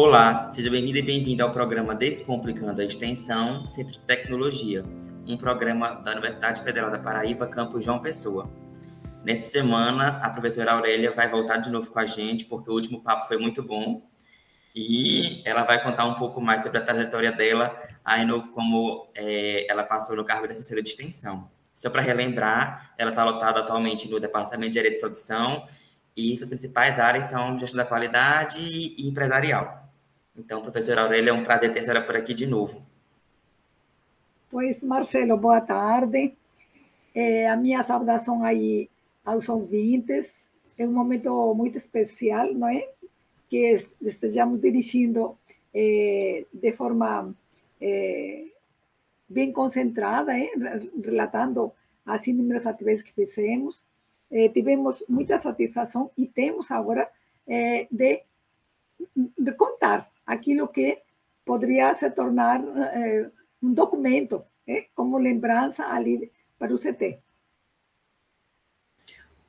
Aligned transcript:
Olá, 0.00 0.52
seja 0.54 0.70
bem-vindo 0.70 0.96
e 0.96 1.02
bem-vindo 1.02 1.42
ao 1.42 1.50
programa 1.50 1.92
Descomplicando 1.92 2.80
a 2.80 2.84
Extensão 2.84 3.66
Centro 3.66 3.94
de 3.94 3.98
Tecnologia, 3.98 4.84
um 5.26 5.36
programa 5.36 5.90
da 5.90 6.12
Universidade 6.12 6.62
Federal 6.62 6.88
da 6.88 7.00
Paraíba, 7.00 7.48
campus 7.48 7.84
João 7.84 7.98
Pessoa. 7.98 8.48
Nessa 9.24 9.48
semana, 9.50 10.20
a 10.22 10.30
professora 10.30 10.70
Aurélia 10.70 11.10
vai 11.10 11.28
voltar 11.28 11.56
de 11.56 11.68
novo 11.68 11.90
com 11.90 11.98
a 11.98 12.06
gente, 12.06 12.44
porque 12.44 12.70
o 12.70 12.74
último 12.74 13.02
papo 13.02 13.26
foi 13.26 13.38
muito 13.38 13.60
bom, 13.60 14.00
e 14.72 15.42
ela 15.44 15.64
vai 15.64 15.82
contar 15.82 16.04
um 16.04 16.14
pouco 16.14 16.40
mais 16.40 16.62
sobre 16.62 16.78
a 16.78 16.80
trajetória 16.80 17.32
dela, 17.32 17.76
aí 18.04 18.24
no, 18.24 18.52
como 18.52 19.08
é, 19.16 19.66
ela 19.68 19.82
passou 19.82 20.14
no 20.14 20.24
cargo 20.24 20.46
de 20.46 20.52
assessora 20.52 20.80
de 20.80 20.90
extensão. 20.90 21.50
Só 21.74 21.90
para 21.90 22.02
relembrar, 22.02 22.94
ela 22.96 23.10
está 23.10 23.24
lotada 23.24 23.58
atualmente 23.58 24.08
no 24.08 24.20
Departamento 24.20 24.70
de 24.70 24.74
Direito 24.74 24.94
de 24.94 25.00
Produção, 25.00 25.66
e 26.16 26.36
suas 26.36 26.48
principais 26.48 27.00
áreas 27.00 27.26
são 27.26 27.58
gestão 27.58 27.78
da 27.78 27.84
qualidade 27.84 28.58
e 28.60 29.08
empresarial. 29.08 29.87
Então, 30.38 30.62
professora 30.62 31.02
Aurélia, 31.02 31.30
é 31.30 31.32
um 31.32 31.42
prazer 31.42 31.74
ter 31.74 31.80
a 31.80 31.82
senhora 31.82 32.06
por 32.06 32.14
aqui 32.14 32.32
de 32.32 32.46
novo. 32.46 32.80
Pois, 34.48 34.80
Marcelo, 34.84 35.36
boa 35.36 35.60
tarde. 35.60 36.32
É, 37.12 37.48
a 37.48 37.56
minha 37.56 37.82
saudação 37.82 38.44
aí 38.44 38.88
aos 39.24 39.48
ouvintes. 39.48 40.48
É 40.78 40.86
um 40.86 40.92
momento 40.92 41.52
muito 41.54 41.76
especial, 41.76 42.54
não 42.54 42.68
é? 42.68 42.88
Que 43.50 43.78
estejamos 44.00 44.60
dirigindo 44.60 45.36
é, 45.74 46.44
de 46.54 46.72
forma 46.72 47.34
é, 47.80 48.44
bem 49.28 49.50
concentrada, 49.50 50.38
é? 50.38 50.52
relatando 51.04 51.72
as 52.06 52.28
inúmeras 52.28 52.64
atividades 52.64 53.02
que 53.02 53.12
fizemos. 53.12 53.82
É, 54.30 54.48
tivemos 54.50 55.02
muita 55.08 55.36
satisfação 55.40 56.12
e 56.16 56.28
temos 56.28 56.70
agora 56.70 57.10
é, 57.44 57.88
de, 57.90 58.22
de 59.36 59.52
contar 59.52 60.08
aquilo 60.28 60.68
que 60.68 60.98
poderia 61.44 61.94
se 61.94 62.10
tornar 62.10 62.60
eh, 62.60 63.30
um 63.62 63.72
documento, 63.72 64.44
eh, 64.66 64.84
como 64.94 65.16
lembrança 65.16 65.86
ali 65.86 66.30
para 66.58 66.74
o 66.74 66.78
CT. 66.78 67.18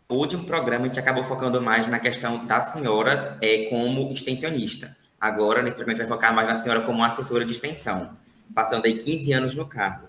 O 0.07 0.15
último 0.15 0.45
programa 0.45 0.85
a 0.85 0.87
gente 0.87 0.99
acabou 0.99 1.23
focando 1.23 1.61
mais 1.61 1.85
na 1.87 1.99
questão 1.99 2.45
da 2.47 2.61
senhora 2.61 3.37
é, 3.41 3.65
como 3.69 4.09
extensionista. 4.09 4.95
Agora, 5.19 5.61
nesse 5.61 5.75
programa, 5.75 5.99
a 5.99 6.01
gente 6.01 6.09
vai 6.09 6.17
focar 6.17 6.33
mais 6.33 6.47
na 6.47 6.55
senhora 6.55 6.81
como 6.81 7.03
assessora 7.03 7.45
de 7.45 7.51
extensão, 7.51 8.17
passando 8.55 8.85
aí 8.85 8.97
15 8.97 9.33
anos 9.33 9.53
no 9.53 9.67
cargo. 9.67 10.07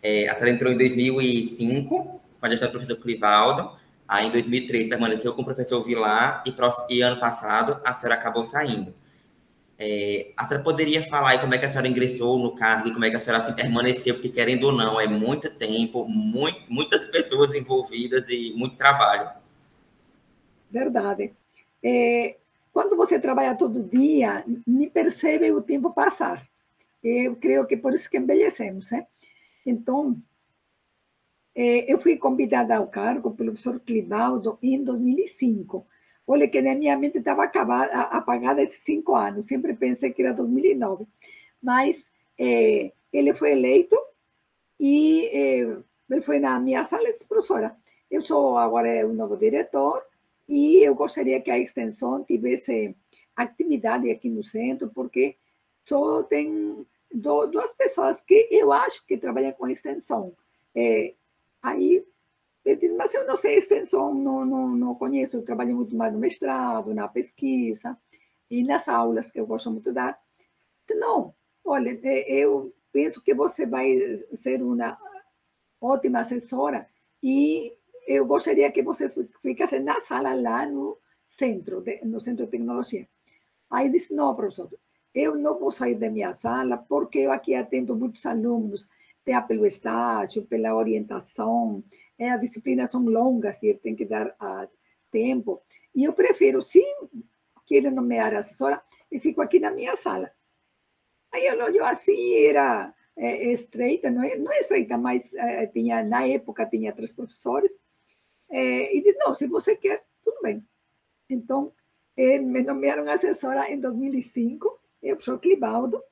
É, 0.00 0.28
a 0.28 0.34
senhora 0.34 0.54
entrou 0.54 0.72
em 0.72 0.78
2005, 0.78 2.20
com 2.40 2.46
a 2.46 2.48
gestão 2.48 2.68
do 2.68 2.72
professor 2.72 2.96
Clivaldo, 2.96 3.72
aí 4.08 4.28
em 4.28 4.30
2003 4.30 4.88
permaneceu 4.88 5.34
com 5.34 5.42
o 5.42 5.44
professor 5.44 5.82
Vilar, 5.82 6.44
e, 6.46 6.94
e 6.94 7.02
ano 7.02 7.18
passado 7.18 7.80
a 7.84 7.92
senhora 7.92 8.18
acabou 8.18 8.46
saindo. 8.46 8.94
É, 9.78 10.32
a 10.36 10.44
senhora 10.44 10.62
poderia 10.62 11.02
falar 11.02 11.30
aí 11.30 11.38
como 11.38 11.52
é 11.52 11.58
que 11.58 11.64
a 11.64 11.68
senhora 11.68 11.88
ingressou 11.88 12.38
no 12.38 12.54
cargo 12.54 12.88
e 12.88 12.92
como 12.92 13.04
é 13.04 13.10
que 13.10 13.16
a 13.16 13.20
senhora 13.20 13.42
assim, 13.42 13.52
permaneceu, 13.54 14.14
porque 14.14 14.28
querendo 14.28 14.64
ou 14.64 14.72
não, 14.72 15.00
é 15.00 15.06
muito 15.06 15.50
tempo, 15.50 16.06
muito, 16.06 16.72
muitas 16.72 17.06
pessoas 17.06 17.54
envolvidas 17.54 18.28
e 18.28 18.52
muito 18.56 18.76
trabalho. 18.76 19.28
Verdade. 20.70 21.32
É, 21.82 22.36
quando 22.72 22.96
você 22.96 23.18
trabalha 23.18 23.56
todo 23.56 23.82
dia, 23.82 24.44
nem 24.66 24.88
percebe 24.88 25.50
o 25.50 25.60
tempo 25.60 25.92
passar. 25.92 26.44
Eu 27.02 27.36
creio 27.36 27.66
que 27.66 27.76
por 27.76 27.94
isso 27.94 28.08
que 28.08 28.16
envelhecemos, 28.16 28.90
né? 28.90 29.06
Então, 29.66 30.16
é, 31.54 31.92
eu 31.92 32.00
fui 32.00 32.16
convidada 32.16 32.76
ao 32.76 32.86
cargo 32.86 33.32
pelo 33.32 33.52
professor 33.52 33.78
Clivaldo 33.80 34.58
em 34.62 34.82
2005 34.82 35.86
Olha, 36.26 36.48
que 36.48 36.62
na 36.62 36.74
minha 36.74 36.96
mente 36.96 37.18
estava 37.18 37.44
apagada 37.44 38.62
esses 38.62 38.82
cinco 38.82 39.14
anos. 39.14 39.46
Sempre 39.46 39.74
pensei 39.74 40.12
que 40.12 40.22
era 40.22 40.32
2009. 40.32 41.06
Mas 41.62 42.02
é, 42.38 42.92
ele 43.12 43.34
foi 43.34 43.52
eleito 43.52 43.96
e 44.78 45.26
é, 45.26 45.76
ele 46.10 46.22
foi 46.22 46.38
na 46.38 46.58
minha 46.58 46.84
sala 46.84 47.08
e 47.08 47.12
disse, 47.12 47.28
professora, 47.28 47.76
eu 48.10 48.22
sou 48.22 48.56
agora 48.56 49.06
o 49.06 49.12
novo 49.12 49.36
diretor 49.36 50.02
e 50.48 50.76
eu 50.76 50.94
gostaria 50.94 51.40
que 51.40 51.50
a 51.50 51.58
extensão 51.58 52.24
tivesse 52.24 52.96
atividade 53.34 54.10
aqui 54.10 54.28
no 54.28 54.44
centro, 54.44 54.90
porque 54.94 55.36
só 55.84 56.22
tem 56.22 56.86
duas 57.12 57.72
pessoas 57.74 58.20
que 58.22 58.48
eu 58.50 58.72
acho 58.72 59.04
que 59.06 59.16
trabalham 59.16 59.52
com 59.52 59.68
extensão. 59.68 60.34
É, 60.74 61.14
aí 61.62 62.02
eu 62.64 62.76
disse, 62.76 62.94
mas 62.94 63.12
eu 63.14 63.26
não 63.26 63.36
sei 63.36 63.58
extensão, 63.58 64.14
não, 64.14 64.44
não, 64.44 64.68
não 64.68 64.94
conheço, 64.94 65.36
eu 65.36 65.44
trabalho 65.44 65.76
muito 65.76 65.94
mais 65.94 66.12
no 66.12 66.18
mestrado, 66.18 66.94
na 66.94 67.06
pesquisa, 67.06 67.96
e 68.50 68.64
nas 68.64 68.88
aulas 68.88 69.30
que 69.30 69.38
eu 69.38 69.46
gosto 69.46 69.70
muito 69.70 69.90
de 69.90 69.92
dar. 69.92 70.18
Disse, 70.86 70.98
não, 70.98 71.34
olha, 71.64 71.90
eu 72.28 72.74
penso 72.92 73.22
que 73.22 73.34
você 73.34 73.66
vai 73.66 73.98
ser 74.34 74.62
uma 74.62 74.98
ótima 75.80 76.20
assessora 76.20 76.88
e 77.22 77.72
eu 78.06 78.26
gostaria 78.26 78.70
que 78.70 78.82
você 78.82 79.12
ficasse 79.42 79.78
na 79.80 80.00
sala 80.00 80.34
lá 80.34 80.66
no 80.66 80.98
centro, 81.26 81.82
no 82.04 82.20
centro 82.20 82.44
de 82.44 82.50
tecnologia. 82.50 83.08
Aí 83.70 83.90
disse, 83.90 84.14
não, 84.14 84.34
professor, 84.34 84.70
eu 85.14 85.34
não 85.36 85.58
vou 85.58 85.72
sair 85.72 85.94
da 85.96 86.10
minha 86.10 86.34
sala 86.34 86.78
porque 86.78 87.20
eu 87.20 87.32
aqui 87.32 87.54
atendo 87.54 87.96
muitos 87.96 88.24
alunos, 88.26 88.88
tem 89.24 89.40
pelo 89.46 89.66
estágio, 89.66 90.44
pela 90.44 90.74
orientação, 90.74 91.82
é, 92.18 92.30
as 92.30 92.40
disciplinas 92.40 92.90
são 92.90 93.04
longas 93.04 93.62
e 93.62 93.74
tem 93.74 93.94
que 93.94 94.04
dar 94.04 94.28
uh, 94.28 94.68
tempo. 95.10 95.62
E 95.94 96.04
eu 96.04 96.12
prefiro, 96.12 96.62
se 96.62 96.84
quero 97.66 97.90
nomear 97.90 98.34
assessora, 98.34 98.82
eu 99.10 99.20
fico 99.20 99.40
aqui 99.40 99.58
na 99.58 99.70
minha 99.70 99.96
sala. 99.96 100.30
Aí 101.32 101.46
eu 101.46 101.58
olho 101.64 101.84
assim, 101.84 102.34
era 102.44 102.94
é, 103.16 103.52
estreita, 103.52 104.10
não 104.10 104.22
é, 104.22 104.36
não 104.36 104.52
é 104.52 104.60
estreita, 104.60 104.96
mas 104.96 105.32
é, 105.34 105.66
tinha, 105.66 106.02
na 106.02 106.26
época 106.26 106.66
tinha 106.66 106.92
três 106.92 107.12
professores, 107.12 107.72
é, 108.50 108.96
e 108.96 109.02
disse, 109.02 109.18
não, 109.18 109.34
se 109.34 109.46
você 109.46 109.76
quer, 109.76 110.04
tudo 110.24 110.40
bem. 110.42 110.64
Então, 111.28 111.72
é, 112.16 112.38
me 112.38 112.62
nomearam 112.62 113.10
assessora 113.10 113.70
em 113.70 113.80
2005, 113.80 114.80
eu 115.02 115.20
sou 115.20 115.38
Clivaldo, 115.38 116.02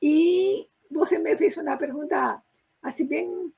e 0.00 0.68
você 0.90 1.18
me 1.18 1.36
fez 1.36 1.56
uma 1.56 1.76
pergunta 1.76 2.42
assim 2.82 3.06
bem, 3.06 3.52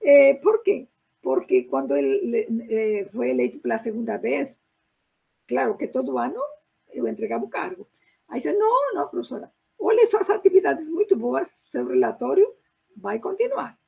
é, 0.00 0.34
por 0.34 0.62
quê? 0.62 0.88
Porque 1.22 1.62
quando 1.64 1.96
ele 1.96 2.46
eh, 2.68 3.08
eleito 3.14 3.60
pela 3.60 3.78
segunda 3.78 4.16
vez, 4.16 4.60
claro 5.46 5.76
que 5.76 5.86
todo 5.86 6.18
ano 6.18 6.40
eu 6.92 7.06
entregava 7.06 7.44
o 7.44 7.48
cargo. 7.48 7.86
Aí 8.28 8.40
disse, 8.40 8.52
não, 8.52 8.94
não, 8.94 9.08
professora, 9.08 9.50
olha 9.78 10.10
suas 10.10 10.28
atividades 10.30 10.88
muito 10.88 11.16
boas, 11.16 11.48
seu 11.70 11.86
relatório 11.86 12.52
vai 12.96 13.18
continuar. 13.20 13.78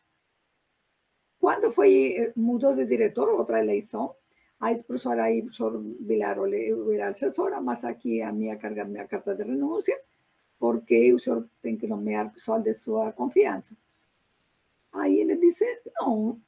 Quando 1.41 1.73
foi, 1.73 2.15
eh, 2.17 2.33
mudou 2.37 2.75
de 2.75 2.87
diretor, 2.87 3.29
outra 3.29 3.61
eleição, 3.61 4.15
aí 4.61 4.83
professora, 4.83 5.25
aí 5.25 5.43
professor 5.43 5.83
Vilar, 6.01 6.39
olha, 6.39 6.57
eu 6.57 6.93
era 6.93 7.09
assessora, 7.09 7.61
mas 7.61 7.85
aqui 7.85 8.23
a 8.23 8.33
minha 8.33 8.57
carga, 8.57 8.85
minha 8.85 9.07
carta 9.07 9.35
de 9.35 9.43
renúncia, 9.43 9.99
porque 10.59 11.13
o 11.13 11.19
senhor 11.19 11.49
tem 11.61 11.77
que 11.77 11.87
nomear 11.87 12.33
pessoal 12.33 12.61
de 12.63 12.73
sua 12.75 13.13
confiança. 13.13 13.77
Aí 14.93 15.19
ele 15.19 15.37
disse, 15.37 15.67
não, 16.01 16.41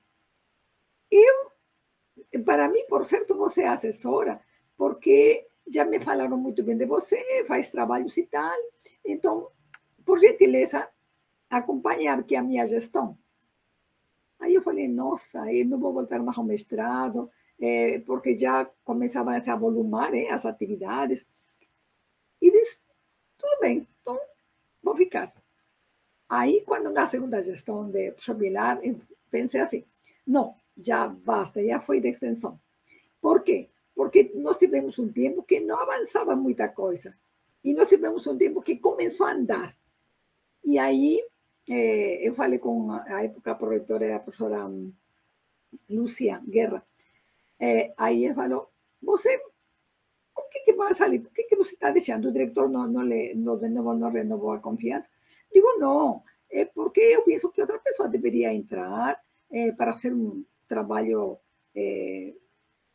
para 2.46 2.68
mim, 2.68 2.84
por 2.88 3.04
certo, 3.04 3.34
você 3.34 3.62
é 3.62 3.68
assessora, 3.68 4.40
porque 4.78 5.48
já 5.68 5.84
me 5.84 5.98
falaram 5.98 6.38
muito 6.38 6.62
bem 6.62 6.76
de 6.76 6.86
você, 6.86 7.44
faz 7.48 7.72
trabalhos 7.72 8.16
e 8.16 8.24
tal. 8.24 8.56
Então, 9.04 9.50
por 10.04 10.20
gentileza, 10.20 10.88
acompanhar 11.50 12.20
aqui 12.20 12.36
a 12.36 12.42
minha 12.42 12.64
gestão. 12.66 13.18
Aí 14.38 14.54
eu 14.54 14.62
falei, 14.62 14.86
nossa, 14.86 15.52
eu 15.52 15.66
não 15.66 15.78
vou 15.78 15.92
voltar 15.92 16.22
mais 16.22 16.38
ao 16.38 16.44
mestrado, 16.44 17.28
é, 17.60 17.98
porque 18.00 18.36
já 18.36 18.64
começavam 18.84 19.34
a 19.34 19.42
se 19.42 19.50
avolumar 19.50 20.14
é, 20.14 20.30
as 20.30 20.46
atividades. 20.46 21.26
E 22.40 22.52
disse, 22.52 22.80
tudo 23.36 23.60
bem, 23.60 23.88
então 24.00 24.16
vou 24.80 24.94
ficar. 24.94 25.34
Aí, 26.28 26.62
quando 26.64 26.90
na 26.90 27.08
segunda 27.08 27.42
gestão 27.42 27.90
de 27.90 28.14
Chobilar, 28.18 28.80
pensei 29.30 29.60
assim, 29.60 29.84
não, 30.24 30.54
já 30.76 31.08
basta, 31.08 31.64
já 31.64 31.80
foi 31.80 32.00
de 32.00 32.08
extensão. 32.08 32.60
Por 33.20 33.42
quê? 33.42 33.70
Porque 33.94 34.30
nós 34.34 34.58
tivemos 34.58 34.98
um 34.98 35.10
tempo 35.10 35.42
que 35.42 35.60
não 35.60 35.78
avançava 35.80 36.36
muita 36.36 36.68
coisa. 36.68 37.16
E 37.64 37.72
nós 37.74 37.88
tivemos 37.88 38.26
um 38.26 38.36
tempo 38.36 38.62
que 38.62 38.76
começou 38.76 39.26
a 39.26 39.32
andar. 39.32 39.76
E 40.64 40.78
aí, 40.78 41.24
eh, 41.68 42.28
eu 42.28 42.34
falei 42.34 42.58
com 42.58 42.94
época 42.94 43.52
a 43.52 43.54
proreitora, 43.54 44.16
a 44.16 44.20
professora 44.20 44.68
Lúcia 45.88 46.42
Guerra. 46.46 46.86
Eh, 47.58 47.92
aí 47.96 48.24
ele 48.24 48.34
falou, 48.34 48.70
você, 49.02 49.40
o 50.36 50.42
que, 50.42 50.60
que 50.60 50.72
vai 50.74 50.94
sair? 50.94 51.20
Por 51.20 51.32
que, 51.32 51.44
que 51.44 51.56
você 51.56 51.74
está 51.74 51.90
deixando? 51.90 52.28
O 52.28 52.32
diretor 52.32 52.68
não, 52.68 52.86
não, 52.86 53.02
le, 53.02 53.34
não, 53.34 53.56
de 53.56 53.68
novo, 53.68 53.94
não 53.94 54.10
renovou 54.10 54.52
a 54.52 54.60
confiança? 54.60 55.08
Digo, 55.52 55.78
não, 55.78 56.22
é 56.50 56.64
porque 56.66 57.00
eu 57.00 57.22
penso 57.22 57.50
que 57.50 57.60
outra 57.60 57.78
pessoa 57.78 58.08
deveria 58.08 58.52
entrar 58.52 59.18
eh, 59.50 59.72
para 59.72 59.94
fazer 59.94 60.12
um 60.12 60.44
trabalho 60.68 61.38
é, 61.74 62.32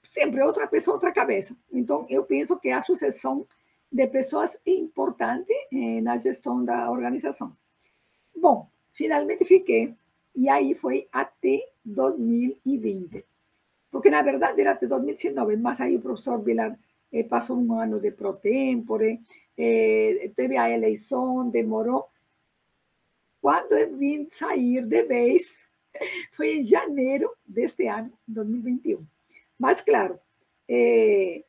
sempre 0.09 0.41
outra 0.41 0.67
pessoa, 0.67 0.95
outra 0.95 1.11
cabeça. 1.11 1.55
Então, 1.71 2.05
eu 2.09 2.23
penso 2.23 2.57
que 2.57 2.69
a 2.69 2.81
sucessão 2.81 3.47
de 3.91 4.07
pessoas 4.07 4.57
importantes 4.65 5.55
eh, 5.71 6.01
na 6.01 6.17
gestão 6.17 6.63
da 6.63 6.89
organização. 6.89 7.55
Bom, 8.35 8.69
finalmente 8.93 9.43
fiquei, 9.43 9.93
e 10.35 10.47
aí 10.47 10.73
foi 10.75 11.07
até 11.11 11.67
2020. 11.83 13.25
Porque, 13.91 14.09
na 14.09 14.21
verdade, 14.21 14.61
era 14.61 14.71
até 14.71 14.87
2019, 14.87 15.57
mas 15.57 15.81
aí 15.81 15.97
o 15.97 16.01
professor 16.01 16.41
Vilar 16.41 16.77
eh, 17.11 17.23
passou 17.23 17.57
um 17.57 17.73
ano 17.73 17.99
de 17.99 18.11
pro 18.11 18.33
tempore, 18.33 19.19
eh, 19.57 20.31
teve 20.35 20.55
a 20.57 20.69
eleição, 20.69 21.49
demorou. 21.49 22.05
Quando 23.41 23.73
eu 23.73 23.97
vim 23.97 24.29
sair 24.31 24.85
de 24.85 25.03
vez, 25.03 25.60
foi 26.33 26.57
em 26.57 26.65
janeiro 26.65 27.31
deste 27.45 27.87
ano, 27.87 28.11
2021. 28.27 29.05
Mas, 29.57 29.81
claro, 29.81 30.19
eh, 30.67 31.43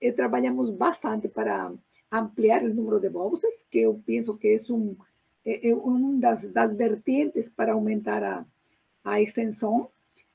eh, 0.00 0.12
trabalhamos 0.12 0.70
bastante 0.70 1.28
para 1.28 1.72
ampliar 2.10 2.62
o 2.62 2.74
número 2.74 3.00
de 3.00 3.08
bolsas, 3.08 3.64
que 3.70 3.80
eu 3.80 4.00
penso 4.06 4.36
que 4.36 4.48
é 4.48 4.72
um, 4.72 4.96
é, 5.44 5.68
é 5.70 5.74
uma 5.74 6.18
das, 6.18 6.50
das 6.50 6.74
vertentes 6.74 7.48
para 7.48 7.72
aumentar 7.72 8.22
a, 8.22 8.44
a 9.04 9.20
extensão, 9.20 9.88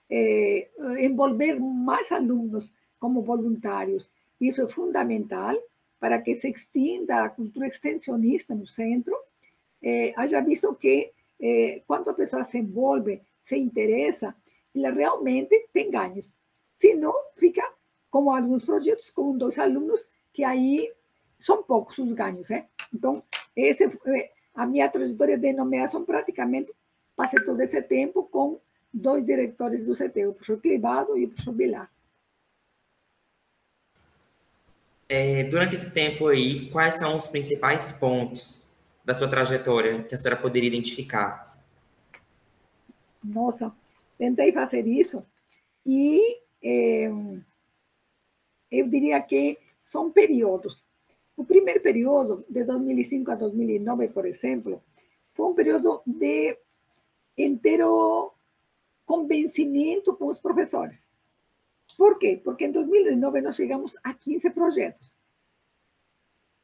eh, 0.09 0.69
envolver 0.99 1.59
mais 1.59 2.11
alunos 2.11 2.71
como 2.99 3.21
voluntários. 3.21 4.09
Isso 4.39 4.61
é 4.61 4.67
fundamental 4.67 5.55
para 5.99 6.21
que 6.21 6.35
se 6.35 6.49
extienda 6.49 7.23
a 7.23 7.29
cultura 7.29 7.67
extensionista 7.67 8.53
no 8.53 8.67
centro. 8.67 9.15
Eh, 9.81 10.13
haja 10.15 10.41
visto 10.41 10.73
que 10.75 11.11
eh, 11.39 11.81
quando 11.87 12.09
a 12.09 12.13
pessoa 12.13 12.43
se 12.45 12.57
envolve, 12.57 13.21
se 13.47 13.57
interessa, 13.57 14.35
ela 14.75 14.91
realmente 14.91 15.69
tem 15.71 15.89
ganhos. 15.89 16.29
Se 16.77 16.93
não, 16.93 17.13
fica 17.37 17.63
como 18.11 18.35
alguns 18.35 18.65
projetos 18.65 19.09
com 19.09 19.37
dois 19.37 19.57
alunos, 19.57 20.05
que 20.33 20.43
aí 20.43 20.91
são 21.39 21.63
poucos 21.63 21.97
os 21.97 22.11
ganhos. 22.11 22.49
Né? 22.49 22.67
Então, 22.93 23.23
esse, 23.55 23.85
eh, 23.85 24.31
a 24.53 24.65
minha 24.65 24.89
trajetória 24.89 25.37
de 25.37 25.53
nomeação 25.53 26.03
praticamente 26.03 26.73
passei 27.15 27.41
todo 27.43 27.61
esse 27.61 27.81
tempo 27.81 28.23
com 28.23 28.59
dois 28.93 29.25
diretores 29.25 29.85
do 29.85 29.95
CT, 29.95 30.27
o 30.27 30.33
professor 30.33 30.59
Clivado 30.59 31.17
e 31.17 31.25
o 31.25 31.29
professor 31.29 31.53
Vilar. 31.53 31.89
É, 35.07 35.45
durante 35.45 35.75
esse 35.75 35.89
tempo 35.89 36.27
aí, 36.27 36.69
quais 36.69 36.95
são 36.95 37.15
os 37.15 37.29
principais 37.29 37.93
pontos 37.93 38.69
da 39.05 39.15
sua 39.15 39.29
trajetória 39.29 40.03
que 40.03 40.13
a 40.13 40.17
senhora 40.17 40.39
poderia 40.39 40.67
identificar? 40.67 41.46
Nossa, 43.27 43.75
tentei 44.17 44.51
fazer 44.51 44.87
isso 44.87 45.25
e 45.85 46.39
é, 46.63 47.09
eu 48.71 48.87
diria 48.89 49.21
que 49.21 49.57
são 49.81 50.11
períodos. 50.11 50.83
O 51.35 51.45
primeiro 51.45 51.81
período, 51.81 52.45
de 52.49 52.63
2005 52.63 53.31
a 53.31 53.35
2009, 53.35 54.07
por 54.09 54.25
exemplo, 54.25 54.81
foi 55.33 55.45
um 55.45 55.53
período 55.53 56.01
de 56.05 56.57
inteiro 57.37 58.33
convencimento 59.05 60.15
com 60.15 60.27
os 60.27 60.39
professores. 60.39 61.09
Por 61.97 62.17
quê? 62.17 62.41
Porque 62.43 62.65
em 62.65 62.71
2009 62.71 63.41
nós 63.41 63.55
chegamos 63.55 63.95
a 64.03 64.13
15 64.13 64.49
projetos. 64.49 65.11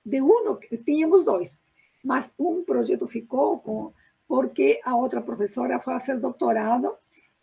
De 0.06 0.22
um, 0.22 0.58
tínhamos 0.84 1.24
dois, 1.24 1.62
mas 2.04 2.34
um 2.38 2.64
projeto 2.64 3.08
ficou 3.08 3.60
com, 3.60 3.94
porque 4.28 4.80
a 4.84 4.96
outra 4.96 5.22
professora 5.22 5.80
foi 5.80 5.94
fazer 5.94 6.20
doutorado 6.20 6.96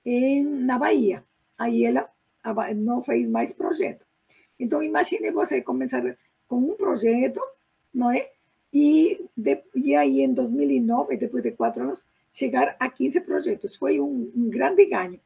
em, 0.05 0.45
na 0.45 0.79
Bahia. 0.79 1.25
Aí 1.59 1.85
ela 1.85 2.09
não 2.75 3.03
fez 3.03 3.29
mais 3.29 3.53
projeto. 3.53 4.07
Então, 4.59 4.83
imagine 4.83 5.31
você 5.31 5.63
começar 5.63 6.03
com 6.47 6.59
um 6.59 6.77
projeto, 6.77 7.41
não 7.93 8.11
é? 8.11 8.31
E, 8.73 9.27
de, 9.37 9.63
e 9.75 9.95
aí, 9.95 10.21
em 10.21 10.33
2009, 10.33 11.17
depois 11.17 11.43
de 11.43 11.53
quatro 11.53 11.83
anos, 11.83 12.05
chegar 12.33 12.77
a 12.79 12.89
15 12.89 13.21
projetos. 13.23 13.77
Foi 13.77 14.01
um, 14.01 14.31
um 14.35 14.49
grande 14.49 14.85
ganho. 14.87 15.21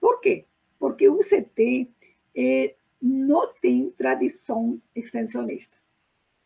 Por 0.00 0.20
quê? 0.20 0.44
Porque 0.78 1.08
o 1.08 1.18
CT 1.18 1.88
eh, 2.34 2.74
não 3.00 3.52
tem 3.60 3.90
tradição 3.90 4.80
extensionista. 4.94 5.76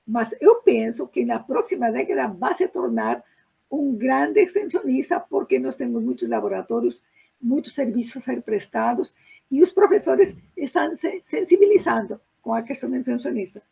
Mas 0.07 0.35
eu 0.41 0.57
penso 0.63 1.07
que 1.07 1.25
na 1.25 1.39
próxima 1.39 1.91
década 1.91 2.29
vai 2.29 2.55
se 2.55 2.67
tornar 2.69 3.23
um 3.71 3.95
grande 3.95 4.41
extensionista, 4.41 5.21
porque 5.21 5.59
nós 5.59 5.77
temos 5.77 6.03
muitos 6.03 6.29
laboratórios, 6.29 7.01
muitos 7.41 7.75
serviços 7.75 8.17
a 8.17 8.21
ser 8.21 8.43
prestados, 8.43 9.15
e 9.51 9.63
os 9.63 9.71
professores 9.71 10.37
estão 10.57 10.97
se 10.97 11.23
sensibilizando 11.27 12.21
com 12.43 12.53
a 12.53 12.63
questão 12.63 12.95
extensionista. 12.95 13.63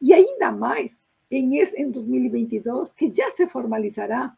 E 0.00 0.12
ainda 0.12 0.50
mais 0.50 0.98
em, 1.30 1.58
em 1.58 1.90
2022, 1.90 2.92
que 2.92 3.12
já 3.14 3.30
se 3.32 3.46
formalizará 3.46 4.34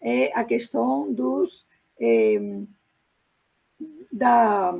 é, 0.00 0.32
a 0.38 0.44
questão 0.44 1.12
dos, 1.12 1.64
é, 1.98 2.38
da 4.12 4.78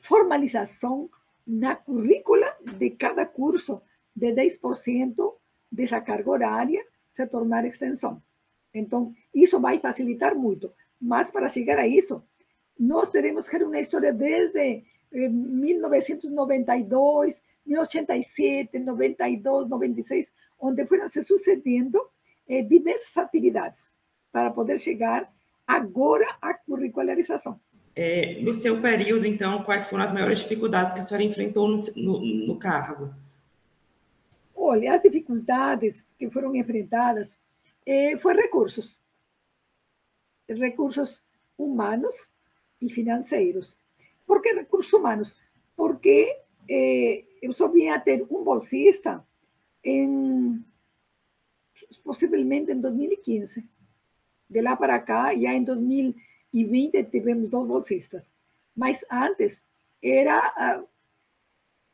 formalização 0.00 1.08
na 1.46 1.74
currícula 1.76 2.46
de 2.78 2.90
cada 2.90 3.24
curso 3.24 3.80
de 4.14 4.32
10% 4.32 5.32
dessa 5.70 6.00
carga 6.00 6.30
horária 6.30 6.84
se 7.14 7.26
tornar 7.26 7.64
extensão. 7.64 8.20
Então, 8.78 9.12
isso 9.34 9.60
vai 9.60 9.78
facilitar 9.78 10.34
muito. 10.34 10.70
Mas 11.00 11.30
para 11.30 11.48
chegar 11.48 11.78
a 11.78 11.86
isso, 11.86 12.22
nós 12.78 13.10
teremos 13.10 13.48
que 13.48 13.58
ter 13.58 13.64
uma 13.64 13.80
história 13.80 14.12
desde 14.12 14.82
1992, 15.12 17.40
1987, 17.66 18.78
92, 18.78 19.68
96, 19.68 20.32
onde 20.60 20.86
foram 20.86 21.08
se 21.08 21.24
sucedendo 21.24 22.00
eh, 22.48 22.62
diversas 22.62 23.16
atividades 23.16 23.82
para 24.30 24.50
poder 24.50 24.78
chegar 24.78 25.32
agora 25.66 26.26
à 26.40 26.54
curricularização. 26.54 27.58
É, 27.94 28.40
no 28.42 28.52
seu 28.52 28.80
período, 28.82 29.26
então, 29.26 29.62
quais 29.62 29.88
foram 29.88 30.04
as 30.04 30.12
maiores 30.12 30.40
dificuldades 30.40 30.92
que 30.92 31.00
a 31.00 31.02
senhora 31.02 31.24
enfrentou 31.24 31.68
no, 31.68 31.76
no, 31.96 32.46
no 32.46 32.58
cargo? 32.58 33.08
Olha, 34.54 34.94
as 34.94 35.02
dificuldades 35.02 36.06
que 36.18 36.30
foram 36.30 36.54
enfrentadas 36.54 37.45
eh, 37.86 38.18
foram 38.18 38.40
recursos. 38.40 39.00
Recursos 40.48 41.24
humanos 41.56 42.30
e 42.80 42.90
financeiros. 42.90 43.76
Por 44.26 44.42
que 44.42 44.52
recursos 44.52 44.92
humanos? 44.92 45.36
Porque 45.76 46.36
eh, 46.68 47.24
eu 47.40 47.52
só 47.52 47.68
vinha 47.68 48.00
ter 48.00 48.26
um 48.28 48.42
bolsista 48.42 49.24
em, 49.84 50.64
possivelmente 52.04 52.72
em 52.72 52.80
2015. 52.80 53.68
De 54.48 54.60
lá 54.60 54.76
para 54.76 54.98
cá, 55.00 55.34
já 55.34 55.54
em 55.54 55.62
2020, 55.64 57.04
tivemos 57.04 57.50
dois 57.50 57.68
bolsistas. 57.68 58.34
Mas 58.74 59.04
antes, 59.10 59.66
era 60.02 60.84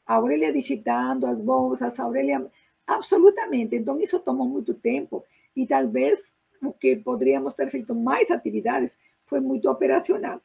a 0.06 0.14
Aurélia 0.14 0.52
digitando 0.52 1.26
as 1.26 1.40
bolsas, 1.40 1.98
a 1.98 2.02
Aurélia, 2.02 2.50
absolutamente. 2.86 3.76
Então, 3.76 4.00
isso 4.00 4.18
tomou 4.20 4.46
muito 4.46 4.74
tempo 4.74 5.24
e 5.56 5.66
talvez 5.66 6.32
o 6.62 6.72
que 6.72 6.96
poderíamos 6.96 7.54
ter 7.54 7.70
feito 7.70 7.94
mais 7.94 8.30
atividades 8.30 8.98
foi 9.26 9.40
muito 9.40 9.68
operacional. 9.70 10.40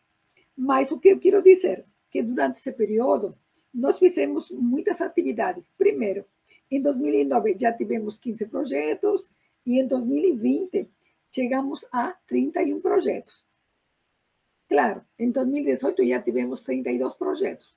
Mas 0.55 0.91
o 0.91 0.99
que 0.99 1.09
eu 1.09 1.19
quero 1.19 1.41
dizer 1.41 1.85
que 2.09 2.23
durante 2.23 2.57
esse 2.57 2.71
período 2.73 3.37
nós 3.73 3.99
fizemos 3.99 4.49
muitas 4.49 5.01
atividades. 5.01 5.75
Primeiro, 5.77 6.25
em 6.71 6.81
2009 6.81 7.55
já 7.59 7.71
tivemos 7.71 8.17
15 8.17 8.47
projetos 8.47 9.29
e 9.65 9.79
em 9.79 9.87
2020 9.87 10.89
chegamos 11.29 11.85
a 11.91 12.15
31 12.27 12.81
projetos. 12.81 13.43
Claro, 14.67 15.01
em 15.17 15.31
2018 15.31 16.05
já 16.07 16.21
tivemos 16.21 16.61
32 16.63 17.13
projetos. 17.15 17.71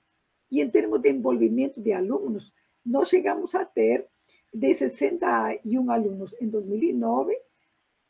E 0.50 0.60
em 0.60 0.70
termos 0.70 1.00
de 1.00 1.10
envolvimento 1.10 1.80
de 1.80 1.92
alunos, 1.92 2.52
nós 2.84 3.08
chegamos 3.08 3.54
a 3.54 3.64
ter 3.64 4.06
de 4.52 4.74
61 4.74 5.90
alunos 5.90 6.34
em 6.40 6.48
2009 6.48 7.36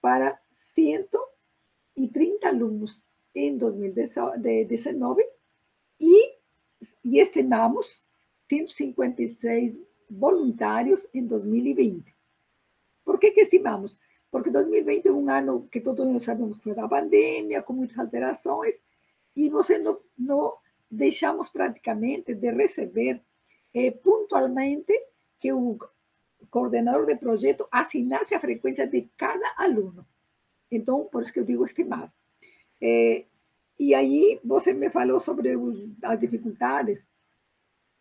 para 0.01 0.41
130 0.75 2.49
alunos 2.49 3.05
em 3.35 3.57
2019 3.57 5.27
e, 6.01 6.35
e 7.05 7.19
estimamos 7.19 8.01
156 8.49 9.77
voluntários 10.11 11.07
em 11.15 11.27
2020. 11.27 12.15
Por 13.05 13.19
que, 13.19 13.31
que 13.31 13.43
estimamos? 13.43 13.99
Porque 14.31 14.51
2020 14.51 15.07
é 15.07 15.13
um 15.13 15.29
ano 15.29 15.69
que 15.71 15.81
todos 15.81 16.07
nós 16.07 16.25
sabemos 16.25 16.57
que 16.59 16.65
foi 16.65 16.75
da 16.75 16.89
pandemia, 16.89 17.63
com 17.63 17.73
muitas 17.73 17.99
alterações, 17.99 18.77
e 19.37 19.49
você 19.49 19.79
não, 19.79 19.99
não 20.19 20.57
deixamos 20.91 21.49
praticamente 21.49 22.35
de 22.35 22.51
receber 22.51 23.21
eh, 23.73 23.91
pontualmente 23.91 24.93
que 25.39 25.53
o 25.53 25.79
coordenador 26.51 27.07
de 27.07 27.17
projeto 27.17 27.67
assinasse 27.71 28.35
a 28.35 28.41
frequência 28.41 28.87
de 28.87 29.03
cada 29.17 29.55
aluno. 29.57 30.07
Então, 30.71 31.05
por 31.05 31.23
isso 31.23 31.33
que 31.33 31.41
eu 31.41 31.45
digo 31.45 31.65
estimado. 31.65 32.13
É, 32.81 33.25
e 33.79 33.95
aí 33.95 34.39
você 34.45 34.73
me 34.73 34.91
falou 34.91 35.21
sobre 35.21 35.51
as 36.03 36.21
dificuldades. 36.21 37.05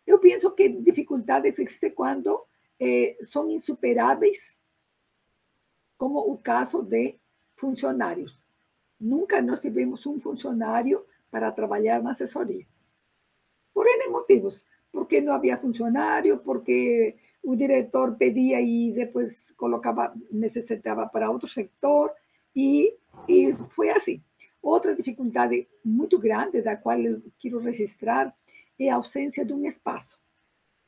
Eu 0.06 0.18
penso 0.18 0.50
que 0.50 0.68
dificuldades 0.68 1.58
existem 1.58 1.90
quando 1.90 2.44
eh, 2.78 3.16
são 3.24 3.50
insuperáveis, 3.50 4.60
como 5.96 6.18
o 6.18 6.36
caso 6.36 6.82
de 6.82 7.16
funcionários. 7.56 8.38
Nunca 8.98 9.40
nós 9.40 9.60
tivemos 9.60 10.04
um 10.04 10.20
funcionário 10.20 11.04
para 11.30 11.52
trabalhar 11.52 12.02
na 12.02 12.12
assessoria. 12.12 12.66
Por 13.72 13.86
N 13.86 14.08
motivos. 14.08 14.66
Porque 14.92 15.20
não 15.20 15.32
havia 15.32 15.56
funcionário, 15.56 16.38
porque 16.38 17.16
o 17.42 17.56
diretor 17.56 18.16
pedia 18.16 18.60
e 18.60 18.92
depois 18.92 19.50
colocava, 19.56 20.14
necessitava 20.30 21.06
para 21.06 21.30
outro 21.30 21.48
setor, 21.48 22.12
e, 22.54 22.94
e 23.28 23.54
foi 23.70 23.90
assim. 23.90 24.22
Outra 24.62 24.94
dificuldade 24.94 25.66
muito 25.84 26.18
grande, 26.18 26.60
da 26.60 26.76
qual 26.76 26.98
eu 26.98 27.22
quero 27.38 27.58
registrar, 27.58 28.34
é 28.78 28.90
a 28.90 28.96
ausência 28.96 29.44
de 29.44 29.52
um 29.52 29.64
espaço. 29.66 30.18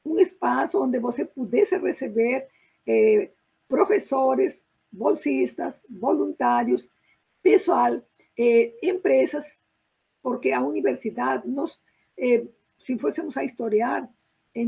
Um 0.04 0.18
espaço 0.18 0.82
onde 0.82 0.98
você 0.98 1.24
pudesse 1.24 1.76
receber 1.78 2.46
eh, 2.86 3.30
professores, 3.68 4.66
bolsistas, 4.90 5.86
voluntários, 5.88 6.88
pessoal, 7.42 8.02
eh, 8.38 8.74
empresas, 8.82 9.58
porque 10.22 10.50
a 10.50 10.60
universidade, 10.60 11.48
nós, 11.48 11.82
eh, 12.18 12.46
se 12.80 12.98
fôssemos 12.98 13.36
a 13.36 13.44
historiar, 13.44 14.08
em 14.54 14.66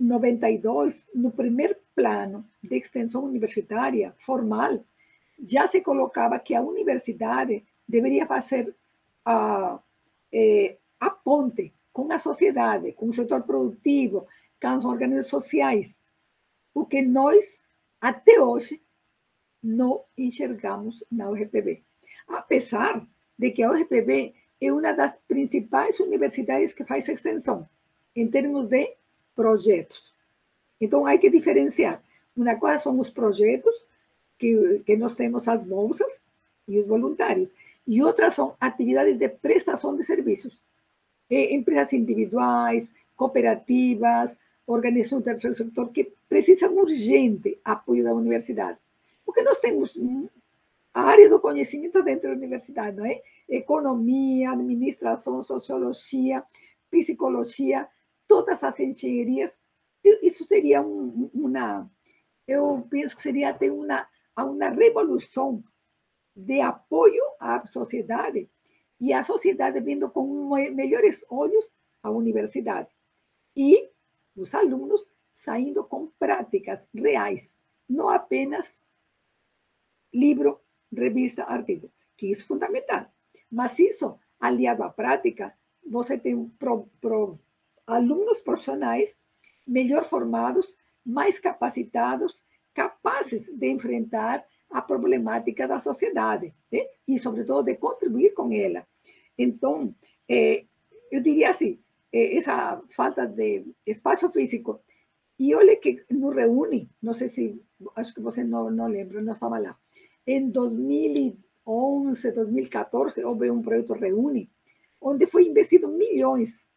1992, 0.00 1.06
no 1.14 1.30
primeiro 1.30 1.76
plano 1.94 2.44
de 2.62 2.76
extensão 2.76 3.24
universitária 3.24 4.14
formal, 4.18 4.82
já 5.46 5.68
se 5.68 5.80
colocava 5.82 6.38
que 6.38 6.54
a 6.54 6.62
universidade 6.62 7.62
deveria 7.86 8.26
fazer 8.26 8.74
a, 9.24 9.78
eh, 10.32 10.76
a 10.98 11.10
ponte 11.10 11.72
com 11.92 12.10
a 12.12 12.18
sociedade, 12.18 12.92
com 12.92 13.08
o 13.08 13.14
setor 13.14 13.42
produtivo, 13.42 14.26
com 14.60 14.68
as 14.68 14.84
organizações 14.84 15.44
sociais, 15.44 15.96
o 16.74 16.86
que 16.86 17.02
nós, 17.02 17.60
até 18.00 18.40
hoje, 18.40 18.80
não 19.62 20.02
enxergamos 20.16 21.04
na 21.10 21.28
UFPB. 21.28 21.82
Apesar 22.28 23.06
de 23.38 23.50
que 23.50 23.62
a 23.62 23.70
UFPB 23.70 24.34
é 24.60 24.72
uma 24.72 24.92
das 24.92 25.16
principais 25.26 25.98
universidades 26.00 26.72
que 26.72 26.84
faz 26.84 27.08
extensão, 27.08 27.66
em 28.14 28.28
termos 28.28 28.68
de 28.68 28.99
projetos. 29.34 30.02
Então, 30.80 31.06
há 31.06 31.16
que 31.18 31.30
diferenciar. 31.30 32.02
Uma 32.36 32.56
coisa 32.56 32.78
são 32.78 32.98
os 32.98 33.10
projetos, 33.10 33.74
que, 34.38 34.82
que 34.86 34.96
nós 34.96 35.14
temos 35.14 35.46
as 35.46 35.64
bolsas 35.66 36.22
e 36.66 36.78
os 36.78 36.86
voluntários, 36.86 37.52
e 37.86 38.02
outras 38.02 38.34
são 38.34 38.56
atividades 38.58 39.18
de 39.18 39.28
prestação 39.28 39.96
de 39.96 40.04
serviços. 40.04 40.60
É, 41.28 41.54
empresas 41.54 41.92
individuais, 41.92 42.92
cooperativas, 43.16 44.38
organizações 44.66 45.22
do 45.22 45.24
terceiro 45.24 45.56
setor 45.56 45.90
que 45.90 46.12
precisam 46.28 46.76
urgente 46.76 47.58
apoio 47.64 48.04
da 48.04 48.14
universidade. 48.14 48.78
Porque 49.24 49.42
nós 49.42 49.60
temos 49.60 49.96
a 50.94 51.02
área 51.02 51.28
do 51.28 51.38
conhecimento 51.38 52.02
dentro 52.02 52.30
da 52.30 52.36
universidade, 52.36 52.96
não 52.96 53.04
é? 53.04 53.20
Economia, 53.48 54.52
administração, 54.52 55.42
sociologia, 55.44 56.42
psicologia, 56.90 57.86
todas 58.30 58.62
as 58.62 58.78
engenharias. 58.78 59.58
Isso 60.22 60.46
seria 60.46 60.80
um, 60.80 61.28
uma, 61.34 61.90
eu 62.46 62.86
penso 62.88 63.16
que 63.16 63.22
seria 63.22 63.50
até 63.50 63.68
uma, 63.68 64.08
uma 64.38 64.68
revolução 64.68 65.64
de 66.34 66.60
apoio 66.60 67.24
à 67.40 67.66
sociedade 67.66 68.48
e 69.00 69.12
a 69.12 69.24
sociedade 69.24 69.80
vendo 69.80 70.08
com 70.08 70.48
melhores 70.72 71.24
olhos 71.28 71.64
a 72.04 72.08
universidade. 72.08 72.88
E 73.56 73.90
os 74.36 74.54
alunos 74.54 75.10
saindo 75.32 75.82
com 75.82 76.06
práticas 76.16 76.88
reais, 76.94 77.58
não 77.88 78.08
apenas 78.10 78.80
livro, 80.14 80.60
revista, 80.92 81.42
artigo, 81.42 81.90
que 82.16 82.28
isso 82.28 82.42
é 82.42 82.46
fundamental. 82.46 83.06
Mas 83.50 83.76
isso, 83.80 84.16
aliado 84.38 84.84
à 84.84 84.88
prática, 84.88 85.52
você 85.84 86.16
tem 86.16 86.48
pro, 86.50 86.86
pro, 87.00 87.40
alunos 87.90 88.40
profissionais 88.40 89.16
melhor 89.66 90.04
formados, 90.04 90.76
mais 91.04 91.38
capacitados, 91.38 92.32
capazes 92.74 93.46
de 93.52 93.68
enfrentar 93.68 94.44
a 94.70 94.80
problemática 94.80 95.66
da 95.66 95.80
sociedade 95.80 96.52
né? 96.70 96.86
e, 97.06 97.18
sobretudo, 97.18 97.64
de 97.64 97.76
contribuir 97.76 98.32
com 98.32 98.52
ela. 98.52 98.86
Então, 99.36 99.94
eh, 100.28 100.64
eu 101.10 101.20
diria 101.20 101.50
assim, 101.50 101.80
eh, 102.12 102.36
essa 102.36 102.80
falta 102.94 103.26
de 103.26 103.74
espaço 103.86 104.30
físico, 104.30 104.80
e 105.38 105.54
olha 105.54 105.76
que 105.76 106.04
nos 106.10 106.34
reúne, 106.34 106.88
não 107.02 107.14
sei 107.14 107.30
se, 107.30 107.64
acho 107.96 108.14
que 108.14 108.20
você 108.20 108.44
não, 108.44 108.70
não 108.70 108.86
lembra, 108.86 109.22
não 109.22 109.32
estava 109.32 109.58
lá, 109.58 109.76
em 110.26 110.48
2011, 110.50 112.32
2014, 112.32 113.24
houve 113.24 113.50
um 113.50 113.62
projeto 113.62 113.94
Reúne, 113.94 114.50
onde 115.00 115.26
foi 115.26 115.48
investido 115.48 115.88
milhões, 115.88 116.69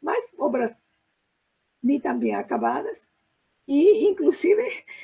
mas 0.00 0.32
obras 0.38 0.72
nem 1.82 2.00
tão 2.00 2.18
bem 2.18 2.34
acabadas, 2.34 3.10
e, 3.68 4.08
inclusive, 4.08 4.62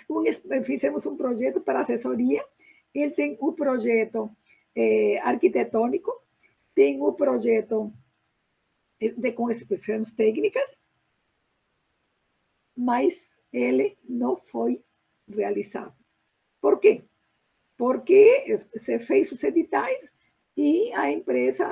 um, 0.09 0.25
fizemos 0.65 1.05
um 1.05 1.17
projeto 1.17 1.61
para 1.61 1.83
assessoria. 1.83 2.43
Ele 2.95 3.11
tem 3.11 3.37
o 3.39 3.51
um 3.51 3.53
projeto 3.53 4.35
é, 4.75 5.19
arquitetônico, 5.19 6.11
tem 6.75 6.99
o 7.01 7.11
um 7.11 7.13
projeto 7.13 7.93
de, 8.99 9.33
com 9.33 9.51
especificações 9.51 10.13
técnicas, 10.15 10.81
mas 12.75 13.31
ele 13.53 13.99
não 14.09 14.37
foi 14.37 14.83
realizado. 15.29 15.95
Por 16.61 16.81
quê? 16.81 17.05
Porque 17.77 18.61
se 18.77 18.99
fez 19.01 19.31
os 19.31 19.43
editais 19.45 20.13
e 20.57 20.93
a 20.95 21.11
empresa 21.11 21.69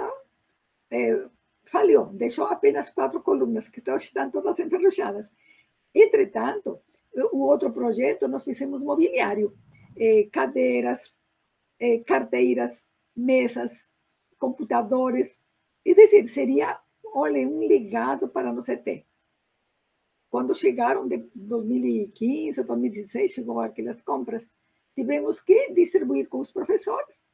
falhou, 1.73 2.07
deixou 2.13 2.45
apenas 2.45 2.91
quatro 2.91 3.23
colunas, 3.23 3.71
que 3.71 3.81
estão 3.81 4.31
todas 4.31 4.59
enferrujadas. 4.59 5.27
Entretanto, 5.95 6.79
o 7.33 7.39
outro 7.39 7.73
projeto 7.73 8.29
nós 8.29 8.45
fizemos 8.45 8.81
mobiliário, 8.81 9.57
eh, 9.97 10.29
cadeiras, 10.31 11.19
eh, 11.81 12.05
carteiras, 12.05 12.87
mesas, 13.17 13.91
computadores. 14.39 15.41
É 15.85 15.95
dizer, 15.95 16.29
seria, 16.29 16.79
olha, 17.15 17.49
um 17.49 17.61
legado 17.61 18.29
para 18.29 18.53
nós 18.53 18.67
ter. 18.85 19.07
Quando 20.31 20.55
chegaram 20.55 21.09
de 21.09 21.19
2015, 21.35 22.63
2016, 22.63 23.33
chegou 23.33 23.61
aquelas 23.61 24.01
compras, 24.03 24.47
tivemos 24.95 25.41
que 25.41 25.73
distribuir 25.73 26.29
com 26.29 26.41
os 26.41 26.53
professores, 26.53 27.25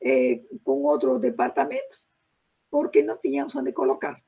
eh, 0.00 0.44
com 0.64 0.82
outro 0.84 1.18
departamento, 1.18 2.05
porque 2.76 3.02
não 3.02 3.16
tínhamos 3.16 3.56
onde 3.56 3.72
colocar. 3.72 4.22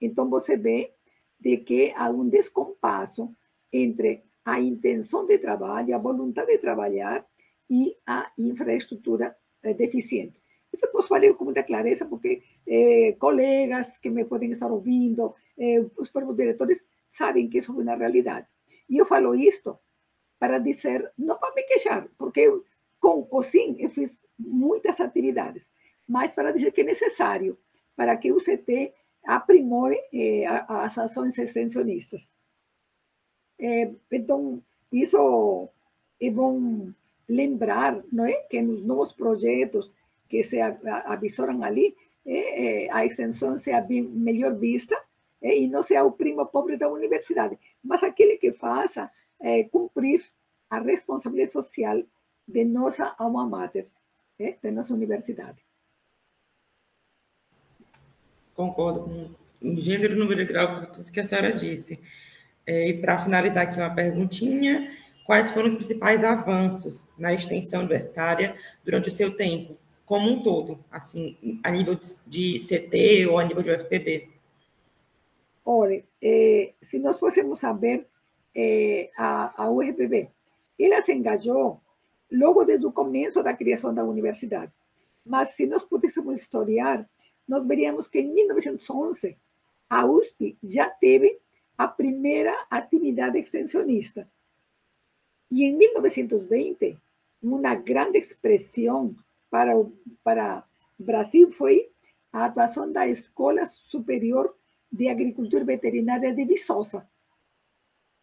Então, 0.00 0.30
você 0.30 0.56
vê 0.56 0.94
de 1.38 1.58
que 1.58 1.92
há 1.94 2.08
um 2.08 2.26
descompasso 2.26 3.28
entre 3.70 4.24
a 4.42 4.58
intenção 4.58 5.26
de 5.26 5.36
trabalho, 5.38 5.94
a 5.94 5.98
vontade 5.98 6.50
de 6.50 6.56
trabalhar 6.56 7.26
e 7.68 7.94
a 8.06 8.32
infraestrutura 8.38 9.36
eh, 9.62 9.74
deficiente. 9.74 10.40
Isso 10.72 10.86
eu 10.86 10.90
posso 10.90 11.08
falar 11.08 11.34
com 11.34 11.44
muita 11.44 11.62
clareza, 11.62 12.06
porque 12.06 12.42
eh, 12.66 13.14
colegas 13.18 13.98
que 13.98 14.08
me 14.08 14.24
podem 14.24 14.50
estar 14.50 14.72
ouvindo, 14.72 15.34
eh, 15.58 15.84
os 15.98 16.10
próprios 16.10 16.38
diretores, 16.38 16.86
sabem 17.06 17.50
que 17.50 17.58
isso 17.58 17.72
é 17.72 17.82
uma 17.82 17.96
realidade. 17.96 18.46
E 18.88 18.96
eu 18.96 19.04
falo 19.04 19.34
isto 19.34 19.78
para 20.38 20.58
dizer, 20.58 21.12
não 21.18 21.38
para 21.38 21.54
me 21.54 21.64
queixar, 21.64 22.08
porque 22.16 22.40
eu, 22.40 22.64
com 22.98 23.28
ou 23.30 23.42
sim, 23.42 23.76
eu 23.78 23.90
fiz 23.90 24.22
muitas 24.38 24.98
atividades, 25.02 25.68
mas 26.08 26.32
para 26.32 26.52
dizer 26.52 26.72
que 26.72 26.80
é 26.80 26.84
necessário 26.84 27.56
para 27.94 28.16
que 28.16 28.32
o 28.32 28.40
CT 28.40 28.92
aprimore 29.24 29.98
eh, 30.12 30.46
as 30.46 30.96
ações 30.96 31.36
extensionistas. 31.36 32.32
É, 33.58 33.90
então, 34.12 34.62
isso 34.92 35.68
é 36.20 36.30
bom 36.30 36.92
lembrar, 37.28 38.00
não 38.12 38.24
é? 38.24 38.34
Que 38.48 38.62
nos 38.62 38.84
novos 38.86 39.12
projetos 39.12 39.92
que 40.28 40.44
se 40.44 40.60
avisoram 40.60 41.62
ali, 41.62 41.96
é, 42.24 42.86
é, 42.86 42.92
a 42.92 43.04
extensão 43.04 43.58
seja 43.58 43.80
bem, 43.80 44.02
melhor 44.02 44.54
vista 44.54 44.96
e 45.42 45.66
não 45.66 45.82
seja 45.82 46.04
o 46.04 46.12
primo 46.12 46.46
pobre 46.46 46.76
da 46.76 46.88
universidade, 46.88 47.58
mas 47.82 48.02
aquele 48.02 48.36
que 48.38 48.52
faça 48.52 49.10
cumprir 49.70 50.24
a 50.68 50.80
responsabilidade 50.80 51.52
social 51.52 52.02
de 52.46 52.64
nossa 52.64 53.14
alma 53.18 53.46
mater, 53.46 53.86
de 54.38 54.70
nossa 54.70 54.92
universidade. 54.92 55.67
Concordo 58.58 59.02
com 59.02 59.30
o 59.62 59.80
gênero, 59.80 60.16
número 60.16 60.40
e 60.40 60.44
grau, 60.44 60.84
tudo 60.86 61.12
que 61.12 61.20
a 61.20 61.24
senhora 61.24 61.52
disse. 61.52 62.02
É, 62.66 62.88
e 62.88 62.94
para 62.94 63.16
finalizar 63.16 63.62
aqui 63.62 63.78
uma 63.78 63.94
perguntinha, 63.94 64.90
quais 65.24 65.48
foram 65.50 65.68
os 65.68 65.74
principais 65.74 66.24
avanços 66.24 67.08
na 67.16 67.32
extensão 67.32 67.82
universitária 67.82 68.56
durante 68.84 69.10
o 69.10 69.12
seu 69.12 69.36
tempo, 69.36 69.76
como 70.04 70.28
um 70.28 70.42
todo, 70.42 70.76
assim, 70.90 71.38
a 71.62 71.70
nível 71.70 71.96
de 72.26 72.58
CT 72.58 73.28
ou 73.28 73.38
a 73.38 73.44
nível 73.44 73.62
de 73.62 73.70
UFPB? 73.70 74.28
Olha, 75.64 76.02
eh, 76.20 76.72
se 76.82 76.98
nós 76.98 77.16
fôssemos 77.16 77.60
saber 77.60 78.08
eh, 78.56 79.08
a, 79.16 79.66
a 79.66 79.70
UFPB, 79.70 80.30
ela 80.80 81.00
se 81.00 81.12
engajou 81.12 81.80
logo 82.28 82.64
desde 82.64 82.86
o 82.86 82.90
começo 82.90 83.40
da 83.40 83.54
criação 83.54 83.94
da 83.94 84.02
universidade. 84.02 84.72
Mas 85.24 85.50
se 85.50 85.64
nós 85.64 85.84
pudéssemos 85.84 86.40
historiar, 86.40 87.08
nós 87.48 87.66
veríamos 87.66 88.08
que 88.08 88.20
em 88.20 88.32
1911 88.32 89.36
a 89.88 90.06
USP 90.06 90.56
já 90.62 90.88
teve 90.88 91.38
a 91.76 91.88
primeira 91.88 92.66
atividade 92.70 93.38
extensionista. 93.38 94.28
E 95.50 95.64
em 95.64 95.76
1920, 95.76 96.98
uma 97.42 97.74
grande 97.74 98.18
expressão 98.18 99.14
para 99.50 99.72
para 100.22 100.64
Brasil 100.98 101.52
foi 101.52 101.88
a 102.32 102.44
atuação 102.44 102.92
da 102.92 103.06
Escola 103.06 103.64
Superior 103.66 104.54
de 104.90 105.08
Agricultura 105.08 105.64
Veterinária 105.64 106.34
de 106.34 106.44
Viçosa. 106.44 107.08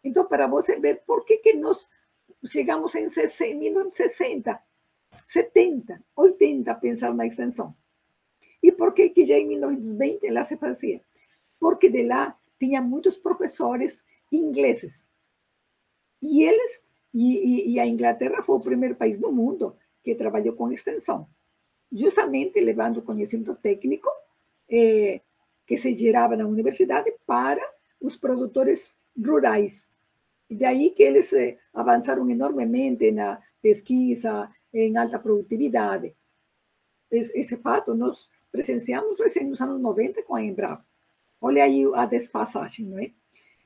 Então, 0.04 0.26
para 0.26 0.46
você 0.46 0.78
ver 0.78 1.02
por 1.06 1.24
que, 1.24 1.38
que 1.38 1.54
nós 1.54 1.84
chegamos 2.46 2.94
em 2.94 3.08
1960, 3.54 4.60
70, 5.26 6.02
80 6.14 6.70
a 6.70 6.74
pensar 6.74 7.14
na 7.14 7.26
extensão. 7.26 7.74
E 8.66 8.72
por 8.72 8.92
que, 8.92 9.10
que 9.10 9.24
já 9.24 9.38
em 9.38 9.46
1920 9.46 10.26
ela 10.26 10.42
se 10.42 10.56
fazia? 10.56 11.00
Porque 11.60 11.88
de 11.88 12.02
lá 12.02 12.36
tinha 12.58 12.82
muitos 12.82 13.16
professores 13.16 14.02
ingleses. 14.32 15.08
E 16.20 16.42
eles, 16.42 16.84
e, 17.14 17.74
e 17.74 17.78
a 17.78 17.86
Inglaterra 17.86 18.42
foi 18.42 18.56
o 18.56 18.60
primeiro 18.68 18.96
país 18.96 19.20
do 19.20 19.30
mundo 19.30 19.76
que 20.02 20.16
trabalhou 20.16 20.56
com 20.56 20.72
extensão, 20.72 21.28
justamente 21.92 22.60
levando 22.60 23.02
conhecimento 23.02 23.54
técnico 23.54 24.08
eh, 24.68 25.20
que 25.64 25.78
se 25.78 25.94
gerava 25.94 26.36
na 26.36 26.44
universidade 26.44 27.14
para 27.24 27.62
os 28.00 28.16
produtores 28.16 28.98
rurais. 29.16 29.88
E 30.50 30.56
daí 30.56 30.90
que 30.90 31.04
eles 31.04 31.32
eh, 31.32 31.56
avançaram 31.72 32.28
enormemente 32.28 33.12
na 33.12 33.40
pesquisa 33.62 34.50
em 34.74 34.96
alta 34.96 35.20
produtividade. 35.20 36.16
Esse 37.08 37.56
fato 37.58 37.94
nós 37.94 38.28
presenciamos 38.56 39.18
recém 39.20 39.46
nos 39.46 39.60
anos 39.60 39.80
90 39.82 40.22
com 40.22 40.34
a 40.34 40.42
Embrapa. 40.42 40.82
Olha 41.40 41.64
aí 41.64 41.84
a 41.94 42.06
desfasagem, 42.06 42.86
não 42.86 42.98
é? 42.98 43.10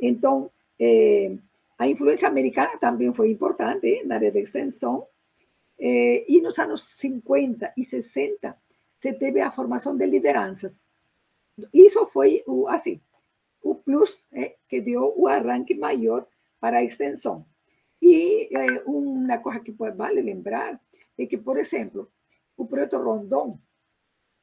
Então, 0.01 0.51
a 1.79 1.87
influência 1.87 2.27
americana 2.27 2.77
também 2.79 3.15
foi 3.15 3.31
importante 3.31 4.03
na 4.05 4.17
área 4.17 4.33
de 4.33 4.41
extensão, 4.41 5.07
e 5.79 6.41
nos 6.43 6.59
anos 6.59 6.89
50 6.89 7.73
e 7.77 7.85
60 7.85 8.57
se 9.01 9.13
teve 9.15 9.41
a 9.41 9.53
formação 9.53 9.97
de 9.97 10.05
lideranças. 10.05 10.85
Isso 11.73 12.07
foi 12.07 12.43
o, 12.47 12.69
assim, 12.69 13.01
o 13.63 13.75
plus 13.75 14.27
eh, 14.33 14.57
que 14.69 14.81
deu 14.81 15.15
o 15.17 15.27
arranque 15.27 15.75
maior 15.75 16.27
para 16.61 16.79
a 16.79 16.85
extensão. 16.85 17.45
E 18.01 18.49
eh, 18.55 18.83
uma 18.87 19.39
coisa 19.39 19.61
que 19.61 19.73
vale 19.73 20.21
lembrar 20.21 20.81
é 21.19 21.27
que, 21.27 21.37
por 21.37 21.59
exemplo, 21.59 22.11
o 22.57 22.67
projeto 22.67 22.99
Rondon, 22.99 23.59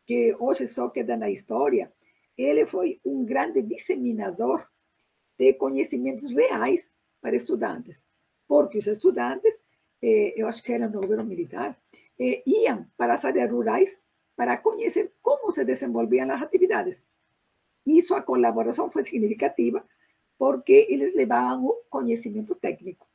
que 0.07 0.33
hoje 0.39 0.67
só 0.67 0.87
queda 0.89 1.17
na 1.17 1.29
história, 1.29 1.91
ele 2.37 2.65
foi 2.65 2.99
um 3.05 3.25
grande 3.25 3.61
disseminador 3.61 4.65
de 5.37 5.53
conhecimentos 5.53 6.31
reais 6.31 6.93
para 7.21 7.35
estudantes, 7.35 8.05
porque 8.47 8.77
os 8.77 8.87
estudantes, 8.87 9.53
eh, 10.01 10.33
eu 10.37 10.47
acho 10.47 10.63
que 10.63 10.71
era 10.71 10.87
no 10.87 11.01
governo 11.01 11.25
militar, 11.25 11.77
eh, 12.17 12.41
iam 12.47 12.87
para 12.95 13.15
as 13.15 13.25
áreas 13.25 13.51
rurais 13.51 14.01
para 14.33 14.55
conhecer 14.57 15.11
como 15.21 15.51
se 15.51 15.65
desenvolviam 15.65 16.31
as 16.31 16.41
atividades. 16.41 17.03
Isso, 17.85 18.15
a 18.15 18.21
colaboração 18.21 18.89
foi 18.89 19.03
significativa, 19.03 19.85
porque 20.37 20.87
eles 20.89 21.13
levavam 21.15 21.65
o 21.65 21.73
conhecimento 21.89 22.55
técnico. 22.55 23.05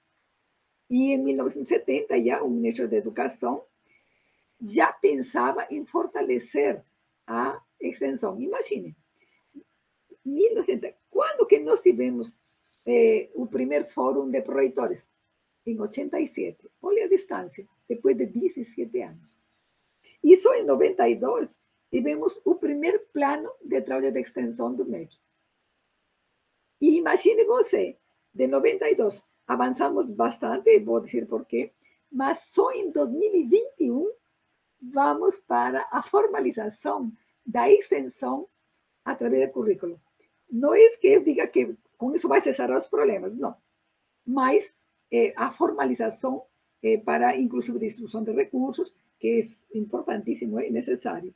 E 0.91 1.13
em 1.13 1.19
1970, 1.19 2.23
já 2.23 2.43
o 2.43 2.51
ministro 2.51 2.87
da 2.87 2.97
Educação 2.97 3.65
já 4.63 4.93
pensava 4.93 5.67
em 5.71 5.85
fortalecer 5.85 6.83
a 7.27 7.61
extensão. 7.81 8.41
Imagine, 8.41 8.97
1970, 10.25 10.95
quando 11.11 11.47
que 11.47 11.59
nós 11.59 11.83
tivemos 11.83 12.39
eh, 12.87 13.29
o 13.35 13.47
primeiro 13.47 13.87
fórum 13.87 14.31
de 14.31 14.41
proreitores? 14.41 15.05
Em 15.65 15.81
87. 15.81 16.69
Olha 16.81 17.05
a 17.05 17.09
distância, 17.09 17.67
depois 17.89 18.17
de 18.17 18.27
17 18.27 19.01
anos. 19.03 19.35
E 20.23 20.37
só 20.37 20.55
em 20.55 20.65
92 20.65 21.57
tivemos 21.91 22.41
o 22.45 22.55
primeiro 22.57 23.01
plano 23.13 23.51
de 23.65 23.81
trabalho 23.83 24.13
de 24.13 24.21
extensão 24.21 24.75
do 24.75 24.85
MEC. 24.85 25.17
E 26.81 26.97
imagine 26.97 27.45
você, 27.45 27.97
de 28.35 28.47
92 28.47 29.23
avançamos 29.47 30.11
bastante, 30.11 30.79
vou 30.81 31.01
dizer 31.01 31.29
por 31.29 31.45
quê, 31.47 31.73
mas 32.11 32.39
só 32.49 32.73
em 32.73 32.91
2021 32.91 34.11
vamos 34.83 35.39
para 35.39 35.87
a 35.91 36.03
formalização 36.03 37.09
da 37.47 37.71
extensão 37.71 38.49
através 39.05 39.49
do 39.49 39.53
currículo. 39.53 40.01
Não 40.51 40.75
é 40.75 40.89
que 41.01 41.09
eu 41.09 41.23
diga 41.23 41.47
que 41.47 41.77
com 41.97 42.15
isso 42.15 42.29
vai 42.29 42.41
cessar 42.41 42.71
os 42.77 42.89
problemas, 42.89 43.37
não. 43.37 43.55
Mas 44.27 44.77
eh, 45.11 45.33
a 45.37 45.53
formalização 45.53 46.45
eh, 46.83 46.99
para, 46.99 47.37
inclusive, 47.37 47.79
distribuição 47.79 48.25
de 48.25 48.33
recursos, 48.33 48.93
que 49.19 49.41
é 49.41 49.79
importantíssimo 49.79 50.61
e 50.61 50.71
necessário. 50.71 51.35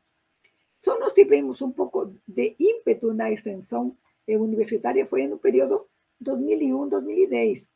Só 0.84 0.98
nós 0.98 1.14
tivemos 1.14 1.62
um 1.62 1.70
pouco 1.70 2.14
de 2.26 2.56
ímpeto 2.58 3.14
na 3.14 3.30
extensão 3.30 3.96
universitária, 4.28 5.06
foi 5.06 5.26
no 5.28 5.38
período 5.38 5.86
2001-2010, 6.22 7.68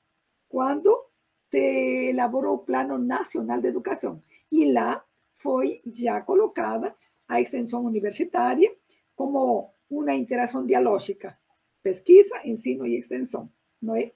quando 0.49 1.07
se 1.49 2.11
elaborou 2.11 2.57
o 2.57 2.59
Plano 2.59 2.99
Nacional 2.99 3.61
de 3.61 3.69
Educação. 3.69 4.23
E 4.51 4.73
lá 4.73 5.05
foi 5.41 5.83
já 5.87 6.21
colocada 6.21 6.95
a 7.27 7.41
extensão 7.41 7.85
universitária 7.85 8.75
como 9.17 9.73
uma 9.89 10.15
interação 10.15 10.65
dialógica, 10.65 11.37
pesquisa, 11.83 12.41
ensino 12.47 12.87
e 12.87 12.97
extensão, 12.97 13.51
não 13.81 13.97
é? 13.97 14.13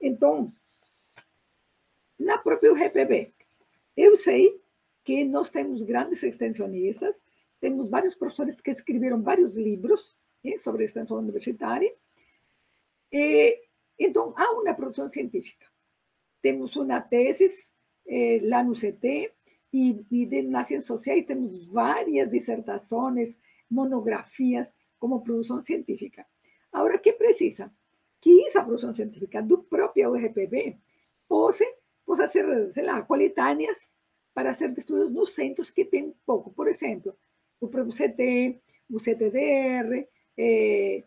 Então, 0.00 0.52
na 2.18 2.38
própria 2.38 2.72
UGPB, 2.72 3.32
eu 3.96 4.16
sei 4.16 4.60
que 5.04 5.24
nós 5.24 5.50
temos 5.50 5.82
grandes 5.82 6.22
extensionistas, 6.22 7.16
temos 7.60 7.88
vários 7.88 8.14
professores 8.14 8.60
que 8.60 8.70
escreveram 8.70 9.22
vários 9.22 9.54
livros 9.56 10.16
né, 10.44 10.58
sobre 10.58 10.84
extensão 10.84 11.16
universitária. 11.16 11.92
E, 13.10 13.62
então, 13.98 14.34
há 14.36 14.50
uma 14.52 14.74
produção 14.74 15.10
científica. 15.10 15.66
Temos 16.42 16.76
uma 16.76 17.00
tese 17.00 17.48
eh, 18.06 18.40
lá 18.42 18.62
no 18.62 18.74
CT, 18.74 19.32
e, 19.76 20.06
e 20.10 20.26
de, 20.26 20.42
nas 20.42 20.68
ciências 20.68 20.86
sociais 20.86 21.26
temos 21.26 21.66
várias 21.66 22.30
dissertações, 22.30 23.36
monografias 23.70 24.72
como 24.98 25.22
produção 25.22 25.62
científica. 25.62 26.24
Agora, 26.72 26.98
que 26.98 27.12
precisa? 27.12 27.70
Que 28.20 28.46
essa 28.46 28.62
produção 28.62 28.94
científica 28.94 29.42
do 29.42 29.58
próprio 29.58 30.12
URPB 30.12 30.78
possa, 31.28 31.64
possa 32.06 32.26
ser, 32.26 32.72
sei 32.72 32.84
lá, 32.84 33.02
coletâneas 33.02 33.94
para 34.32 34.54
ser 34.54 34.72
distribuídas 34.72 35.12
nos 35.12 35.34
centros 35.34 35.70
que 35.70 35.84
têm 35.84 36.14
pouco. 36.24 36.50
Por 36.50 36.68
exemplo, 36.68 37.14
o 37.60 37.68
CT, 37.68 38.60
o 38.90 38.98
CTDR, 38.98 40.08
eh, 40.38 41.04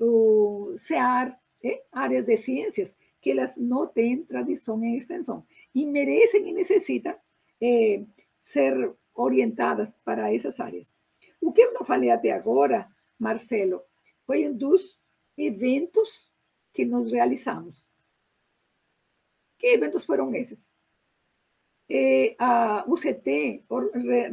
o 0.00 0.74
CEAR, 0.78 1.38
eh, 1.62 1.82
áreas 1.92 2.24
de 2.24 2.36
ciências 2.38 2.96
que 3.20 3.30
elas 3.32 3.56
não 3.56 3.86
têm 3.86 4.24
tradição 4.24 4.82
em 4.82 4.96
extensão 4.96 5.44
e 5.74 5.84
merecem 5.84 6.48
e 6.48 6.52
necessitam 6.54 7.14
eh, 7.60 8.04
ser 8.42 8.94
orientadas 9.14 9.96
para 10.04 10.32
essas 10.32 10.58
áreas. 10.60 10.86
O 11.40 11.52
que 11.52 11.62
eu 11.62 11.72
não 11.74 11.84
falei 11.84 12.10
até 12.10 12.30
agora, 12.30 12.88
Marcelo, 13.18 13.82
foi 14.26 14.48
um 14.48 14.56
dos 14.56 14.98
eventos 15.36 16.08
que 16.72 16.84
nós 16.84 17.10
realizamos. 17.10 17.76
Que 19.58 19.68
eventos 19.68 20.04
foram 20.04 20.34
esses? 20.34 20.72
Eh, 21.88 22.36
a 22.38 22.84
UCT 22.86 23.64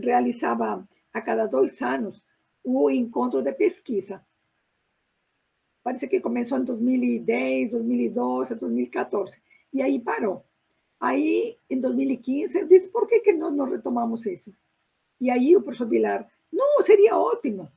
realizava 0.03 0.87
a 1.13 1.21
cada 1.21 1.47
dois 1.47 1.81
anos 1.81 2.21
o 2.63 2.89
encontro 2.89 3.41
de 3.41 3.53
pesquisa. 3.53 4.25
Parece 5.83 6.07
que 6.07 6.19
começou 6.19 6.57
em 6.57 6.65
2010, 6.65 7.71
2012, 7.71 8.55
2014. 8.55 9.41
E 9.71 9.81
aí 9.81 9.99
parou. 9.99 10.43
Aí, 10.99 11.57
em 11.69 11.79
2015, 11.79 12.57
eu 12.57 12.67
disse, 12.67 12.87
por 12.89 13.07
que, 13.07 13.19
que 13.19 13.33
nós 13.33 13.53
não 13.53 13.65
retomamos 13.65 14.25
isso? 14.25 14.51
E 15.19 15.29
aí 15.29 15.55
o 15.55 15.61
professor 15.61 15.87
Vilar, 15.87 16.27
não, 16.51 16.81
seria 16.83 17.17
ótimo. 17.17 17.69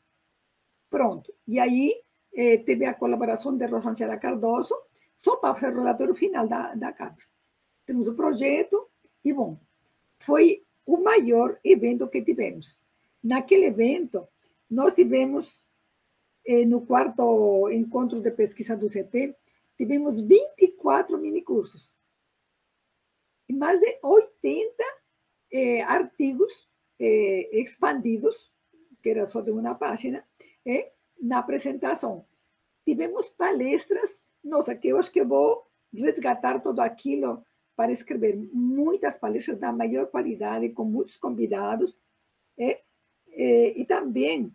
Pronto. 0.89 1.33
E 1.47 1.59
aí 1.59 1.95
eh, 2.35 2.59
teve 2.59 2.85
a 2.87 2.95
colaboração 2.95 3.57
de 3.57 3.67
Rosângela 3.67 4.17
Cardoso, 4.17 4.75
só 5.17 5.37
para 5.37 5.59
ser 5.59 5.73
o 5.73 5.81
relatório 5.81 6.15
final 6.15 6.47
da, 6.47 6.75
da 6.75 6.93
CAPES. 6.93 7.27
Temos 7.85 8.09
o 8.09 8.15
projeto 8.15 8.89
e, 9.25 9.33
bom, 9.33 9.59
foi 10.21 10.65
o 10.87 10.99
maior 10.99 11.59
evento 11.65 12.09
que 12.09 12.23
tivemos. 12.23 12.79
Naquele 13.23 13.67
evento, 13.67 14.27
nós 14.71 14.95
tivemos 14.95 15.61
eh, 16.47 16.65
no 16.65 16.87
quarto 16.87 17.69
encontro 17.71 18.21
de 18.21 18.31
pesquisa 18.31 18.77
do 18.77 18.89
CT, 18.89 19.37
tivemos 19.77 20.21
24 20.21 21.19
minicursos 21.19 21.98
mais 23.53 23.81
de 23.81 23.99
80 24.03 24.73
eh, 25.51 25.83
artigos 25.83 26.69
eh, 26.99 27.49
expandidos, 27.53 28.51
que 29.03 29.11
era 29.11 29.27
só 29.27 29.41
de 29.41 29.51
uma 29.51 29.75
página, 29.75 30.25
eh, 30.67 30.91
na 31.21 31.39
apresentação. 31.39 32.25
Tivemos 32.85 33.29
palestras, 33.31 34.23
nossa, 34.43 34.75
que 34.75 34.89
eu 34.89 34.99
acho 34.99 35.11
que 35.11 35.25
vou 35.25 35.63
resgatar 35.93 36.61
tudo 36.61 36.81
aquilo 36.81 37.43
para 37.77 37.93
escrever 37.93 38.37
muitas 38.53 39.19
palestras 39.19 39.59
da 39.59 39.73
maior 39.73 40.07
qualidade, 40.09 40.71
com 40.71 40.85
muitos 40.85 41.17
convidados, 41.17 41.99
eh, 42.59 42.81
eh, 43.29 43.73
e 43.77 43.85
também 43.85 44.53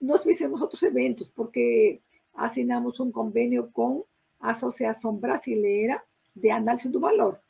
nós 0.00 0.22
fizemos 0.22 0.60
outros 0.60 0.82
eventos, 0.82 1.28
porque 1.28 2.00
assinamos 2.34 3.00
um 3.00 3.10
convênio 3.10 3.70
com 3.72 4.04
a 4.38 4.50
Associação 4.50 5.16
Brasileira 5.16 6.02
de 6.36 6.50
Análise 6.50 6.88
do 6.88 7.00
Valor. 7.00 7.40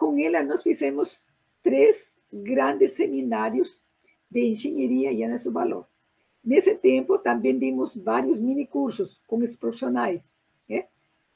Com 0.00 0.18
ela, 0.18 0.42
nós 0.42 0.62
fizemos 0.62 1.20
três 1.62 2.16
grandes 2.32 2.92
seminários 2.92 3.84
de 4.30 4.46
engenharia 4.46 5.12
e 5.12 5.38
do 5.38 5.52
valor. 5.52 5.86
Nesse 6.42 6.74
tempo, 6.74 7.18
também 7.18 7.58
dimos 7.58 7.94
vários 7.94 8.40
mini 8.40 8.66
cursos 8.66 9.20
com 9.26 9.36
os 9.36 9.54
profissionais. 9.56 10.22
Né? 10.66 10.86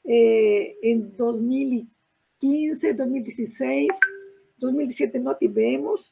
É, 0.03 0.73
em 0.81 0.99
2015, 0.99 2.91
2016, 2.93 3.87
2017 4.57 5.19
não 5.19 5.35
tivemos, 5.35 6.11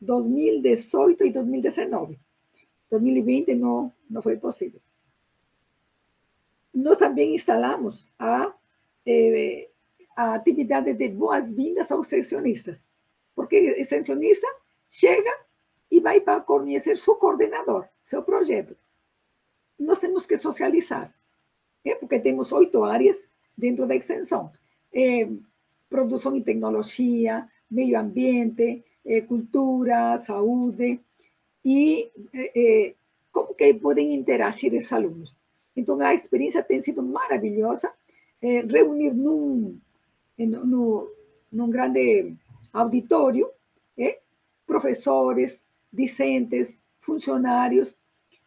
2018 0.00 1.26
e 1.26 1.32
2019. 1.32 2.18
2020 2.90 3.54
não, 3.56 3.92
não 4.08 4.22
foi 4.22 4.38
possível. 4.38 4.80
Nós 6.72 6.96
também 6.96 7.34
instalamos 7.34 8.08
a, 8.18 8.54
eh, 9.04 9.68
a 10.16 10.34
atividade 10.34 10.94
de 10.94 11.08
boas-vindas 11.08 11.90
aos 11.90 12.06
extensionistas, 12.06 12.86
porque 13.34 13.58
o 13.58 14.60
chega 14.90 15.34
e 15.90 16.00
vai 16.00 16.20
para 16.20 16.40
conhecer 16.40 16.96
seu 16.98 17.16
coordenador, 17.16 17.86
seu 18.02 18.22
projeto. 18.22 18.76
Nós 19.78 19.98
temos 19.98 20.24
que 20.24 20.38
socializar, 20.38 21.12
é? 21.84 21.94
porque 21.94 22.18
temos 22.20 22.52
oito 22.52 22.84
áreas 22.84 23.28
dentro 23.56 23.86
da 23.86 23.94
extensão. 23.94 24.52
É, 24.92 25.26
produção 25.88 26.36
e 26.36 26.42
tecnologia, 26.42 27.46
meio 27.70 27.98
ambiente, 27.98 28.84
é, 29.04 29.20
cultura, 29.20 30.18
saúde, 30.18 31.00
e 31.64 32.10
é, 32.34 32.94
como 33.32 33.54
que 33.54 33.74
podem 33.74 34.14
interagir 34.14 34.72
esses 34.74 34.92
alunos. 34.92 35.34
Então, 35.76 36.00
a 36.00 36.14
experiência 36.14 36.62
tem 36.62 36.80
sido 36.82 37.02
maravilhosa, 37.02 37.92
reunir 38.40 39.12
num, 39.12 39.80
no, 40.38 41.08
num 41.52 41.70
grande 41.70 42.34
auditório 42.72 43.48
é, 43.96 44.18
professores, 44.66 45.64
discentes, 45.92 46.82
funcionários, 47.00 47.96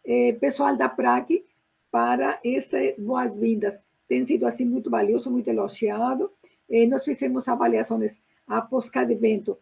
é, 0.06 0.34
pessoal 0.34 0.76
da 0.76 0.90
PRAC, 0.90 1.46
para 1.92 2.40
estas 2.44 2.96
boas-vindas. 2.98 3.82
Tem 4.08 4.26
sido 4.26 4.46
assim 4.46 4.66
muito 4.66 4.90
valioso, 4.90 5.32
muito 5.32 5.48
elogiado. 5.50 6.32
É, 6.70 6.86
nós 6.86 7.04
fizemos 7.04 7.48
avaliações 7.48 8.20
após 8.46 8.90
cada 8.90 9.12
evento 9.12 9.58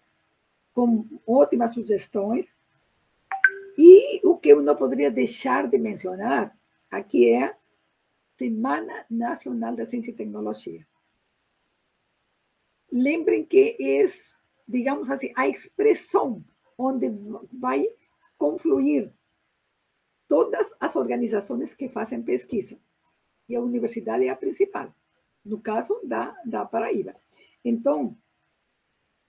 com 0.74 1.06
ótimas 1.26 1.74
sugestões. 1.74 2.48
E 3.78 4.22
o 4.26 4.38
que 4.38 4.50
eu 4.50 4.62
não 4.62 4.76
poderia 4.76 5.12
deixar 5.12 5.68
de 5.68 5.78
mencionar 5.78 6.52
aqui 6.92 7.30
é 7.30 7.44
a 7.46 7.56
Semana 8.38 9.06
Nacional 9.10 9.76
da 9.76 9.86
Ciência 9.86 10.12
e 10.12 10.16
Tecnologia. 10.16 10.86
Lembrem 12.98 13.44
que 13.44 13.76
é, 13.78 14.06
digamos 14.66 15.12
assim, 15.12 15.30
a 15.36 15.50
expressão 15.50 16.42
onde 16.78 17.10
vai 17.52 17.86
confluir 18.38 19.12
todas 20.30 20.66
as 20.80 20.96
organizações 20.96 21.76
que 21.76 21.90
fazem 21.90 22.24
pesquisa. 22.24 22.80
E 23.50 23.56
a 23.56 23.60
universidade 23.60 24.24
é 24.24 24.30
a 24.30 24.36
principal, 24.36 24.96
no 25.44 25.60
caso 25.60 26.00
da, 26.06 26.34
da 26.46 26.64
Paraíba. 26.64 27.14
Então, 27.66 28.16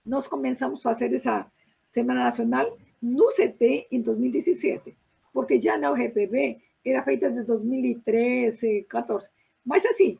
nós 0.05 0.27
começamos 0.27 0.79
a 0.79 0.83
fazer 0.83 1.13
essa 1.13 1.45
Semana 1.91 2.23
Nacional 2.23 2.77
no 3.01 3.27
CT 3.33 3.87
em 3.91 3.99
2017, 4.01 4.97
porque 5.33 5.59
já 5.59 5.77
na 5.77 5.91
UGPB 5.91 6.61
era 6.85 7.03
feita 7.03 7.29
de 7.29 7.43
2013, 7.43 8.83
14, 8.83 9.29
mas 9.65 9.85
assim, 9.85 10.17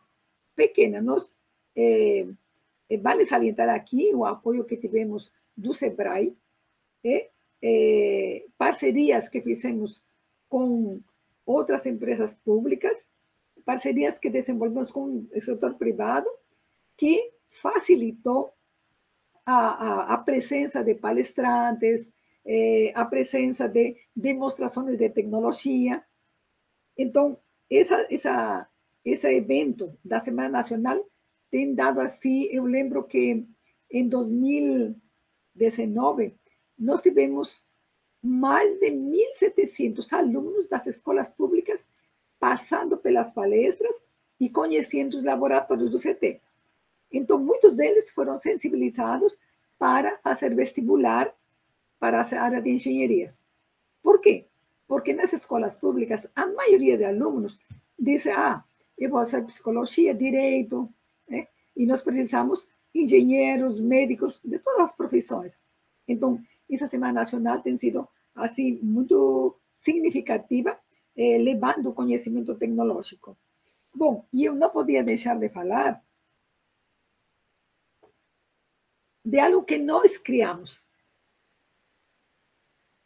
pequena. 0.53 1.01
Nós, 1.01 1.33
é, 1.73 2.27
vale 3.01 3.25
salientar 3.25 3.69
aqui 3.69 4.13
o 4.13 4.23
apoio 4.23 4.63
que 4.63 4.77
tivemos 4.77 5.31
do 5.55 5.73
SEBRAE, 5.73 6.37
é, 7.03 7.29
é, 7.61 8.45
parcerias 8.57 9.27
que 9.27 9.41
fizemos 9.41 10.01
com 10.47 11.01
outras 11.45 11.85
empresas 11.85 12.35
públicas, 12.35 13.13
parcerias 13.65 14.17
que 14.17 14.29
desenvolvemos 14.29 14.91
com 14.91 15.27
o 15.33 15.41
setor 15.41 15.73
privado, 15.75 16.29
que 16.95 17.31
facilitou 17.49 18.53
a, 19.45 19.55
a, 19.55 20.13
a 20.13 20.17
presença 20.17 20.83
de 20.83 20.95
palestrantes, 20.95 22.11
eh, 22.45 22.91
a 22.95 23.03
presença 23.05 23.67
de 23.67 23.95
demonstrações 24.15 24.97
de 24.97 25.09
tecnologia. 25.09 26.03
Então, 26.97 27.37
essa, 27.69 28.07
essa, 28.09 28.67
esse 29.03 29.27
evento 29.27 29.97
da 30.03 30.19
Semana 30.19 30.49
Nacional 30.49 31.05
tem 31.49 31.73
dado 31.73 31.99
assim, 31.99 32.43
eu 32.45 32.63
lembro 32.63 33.03
que 33.03 33.43
em 33.91 34.07
2019 34.07 36.37
nós 36.77 37.01
tivemos 37.01 37.65
mais 38.21 38.79
de 38.79 38.91
1.700 38.91 40.13
alunos 40.13 40.67
das 40.67 40.85
escolas 40.87 41.29
públicas 41.29 41.87
passando 42.39 42.97
pelas 42.97 43.31
palestras 43.31 43.95
e 44.39 44.49
conhecendo 44.49 45.17
os 45.17 45.23
laboratórios 45.23 45.89
do 45.89 45.99
CT. 45.99 46.39
Então, 47.11 47.39
muitos 47.39 47.75
deles 47.75 48.11
foram 48.11 48.39
sensibilizados 48.39 49.35
para 49.79 50.17
fazer 50.17 50.53
vestibular 50.53 51.33
para 51.99 52.21
a 52.21 52.41
área 52.41 52.61
de 52.61 52.69
engenharias. 52.69 53.39
Por 54.03 54.21
quê? 54.21 54.45
Porque 54.87 55.13
nas 55.13 55.33
escolas 55.33 55.75
públicas, 55.75 56.27
a 56.35 56.45
maioria 56.47 56.97
de 56.97 57.05
alunos 57.05 57.57
diz, 57.97 58.27
ah, 58.27 58.63
eu 58.97 59.09
vou 59.09 59.19
fazer 59.19 59.43
psicologia, 59.45 60.13
direito, 60.13 60.89
né? 61.27 61.47
e 61.75 61.85
nós 61.85 62.01
precisamos 62.01 62.67
engenheiros, 62.93 63.79
médicos, 63.79 64.39
de 64.43 64.59
todas 64.59 64.89
as 64.89 64.95
profissões. 64.95 65.53
Então, 66.07 66.41
essa 66.69 66.87
Semana 66.87 67.13
Nacional 67.13 67.61
tem 67.61 67.77
sido, 67.77 68.07
assim, 68.35 68.79
muito 68.81 69.55
significativa, 69.77 70.77
eh, 71.15 71.37
levando 71.37 71.93
conhecimento 71.93 72.55
tecnológico. 72.55 73.37
Bom, 73.93 74.25
e 74.33 74.45
eu 74.45 74.55
não 74.55 74.69
podia 74.69 75.03
deixar 75.03 75.37
de 75.37 75.49
falar 75.49 76.01
de 79.23 79.39
algo 79.39 79.63
que 79.63 79.77
nós 79.77 80.17
criamos, 80.17 80.87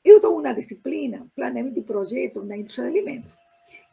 eu 0.04 0.20
dou 0.20 0.40
uma 0.40 0.54
disciplina, 0.54 1.28
planeamento 1.36 1.76
de 1.76 1.82
projeto 1.82 2.44
na 2.44 2.58
indústria 2.58 2.92
de 2.92 2.98
alimentos. 2.98 3.34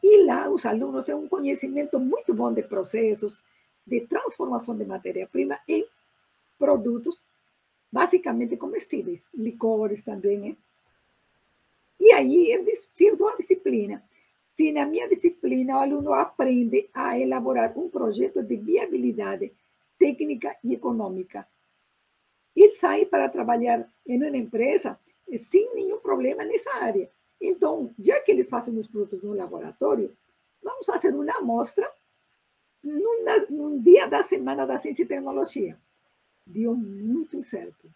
E 0.01 0.25
lá 0.25 0.49
os 0.49 0.65
alunos 0.65 1.05
têm 1.05 1.15
um 1.15 1.27
conhecimento 1.27 1.99
muito 1.99 2.33
bom 2.33 2.53
de 2.53 2.63
processos 2.63 3.41
de 3.89 4.01
transformação 4.01 4.77
de 4.77 4.85
matéria-prima 4.85 5.59
em 5.67 5.85
produtos 6.57 7.17
basicamente 7.91 8.55
comestíveis, 8.55 9.23
licores 9.33 10.03
também. 10.03 10.57
E 11.99 12.11
aí, 12.13 12.51
eu, 12.51 13.17
dou 13.17 13.29
a 13.29 13.35
disciplina, 13.35 14.03
se 14.55 14.71
na 14.71 14.85
minha 14.85 15.07
disciplina 15.07 15.77
o 15.77 15.79
aluno 15.79 16.13
aprende 16.13 16.89
a 16.93 17.19
elaborar 17.19 17.77
um 17.77 17.89
projeto 17.89 18.43
de 18.43 18.55
viabilidade 18.55 19.51
técnica 19.97 20.55
e 20.63 20.73
econômica, 20.73 21.47
ele 22.55 22.73
sai 22.73 23.05
para 23.05 23.29
trabalhar 23.29 23.89
em 24.05 24.17
uma 24.17 24.37
empresa 24.37 24.99
sem 25.37 25.73
nenhum 25.75 25.99
problema 25.99 26.43
nessa 26.43 26.71
área. 26.75 27.09
Então, 27.39 27.89
já 27.97 28.19
que 28.19 28.31
eles 28.31 28.49
fazem 28.49 28.77
os 28.77 28.87
produtos 28.87 29.23
no 29.23 29.33
laboratório, 29.33 30.15
vamos 30.61 30.85
fazer 30.85 31.13
uma 31.13 31.37
amostra 31.37 31.89
num, 32.83 33.81
dia 33.81 34.07
da 34.07 34.23
Semana 34.23 34.65
da 34.65 34.77
Ciência 34.77 35.03
e 35.03 35.07
Tecnologia. 35.07 35.79
Deu 36.45 36.75
muito 36.75 37.43
certo. 37.43 37.91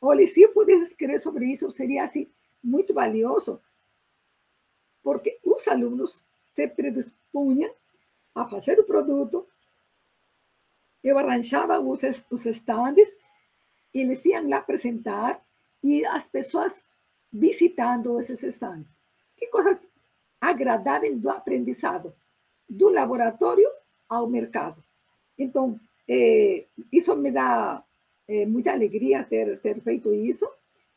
Olha, 0.00 0.26
se 0.26 0.42
eu 0.42 0.52
pudesse 0.52 0.90
escrever 0.90 1.20
sobre 1.20 1.46
isso, 1.46 1.70
seria 1.72 2.04
assim, 2.04 2.30
muito 2.62 2.92
valioso, 2.92 3.60
porque 5.02 5.38
os 5.44 5.66
alunos 5.68 6.24
se 6.54 6.68
predispunham 6.68 7.72
a 8.34 8.46
fazer 8.46 8.78
o 8.78 8.84
produto, 8.84 9.46
eu 11.02 11.18
arranjava 11.18 11.78
os, 11.80 12.02
os 12.30 12.46
estandes, 12.46 13.08
eles 13.92 14.24
iam 14.24 14.48
lá 14.48 14.58
apresentar, 14.58 15.44
e 15.82 16.04
as 16.06 16.26
pessoas 16.26 16.82
visitando 17.30 18.18
esses 18.18 18.42
stands. 18.42 18.88
Que 19.36 19.46
coisas 19.48 19.86
agradável 20.40 21.16
do 21.18 21.30
aprendizado, 21.30 22.14
do 22.68 22.88
laboratório 22.88 23.68
ao 24.08 24.28
mercado. 24.28 24.82
Então, 25.38 25.78
é, 26.08 26.64
isso 26.92 27.14
me 27.16 27.30
dá 27.30 27.82
é, 28.28 28.46
muita 28.46 28.72
alegria 28.72 29.24
ter, 29.24 29.58
ter 29.60 29.80
feito 29.80 30.12
isso. 30.14 30.48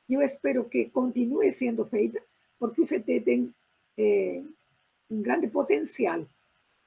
Eu 0.09 0.21
espero 0.21 0.65
que 0.65 0.85
continue 0.85 1.51
sendo 1.51 1.85
feita, 1.85 2.21
porque 2.59 2.81
o 2.81 2.85
CT 2.87 3.21
tem 3.21 3.53
é, 3.97 4.41
um 5.09 5.21
grande 5.21 5.47
potencial 5.47 6.25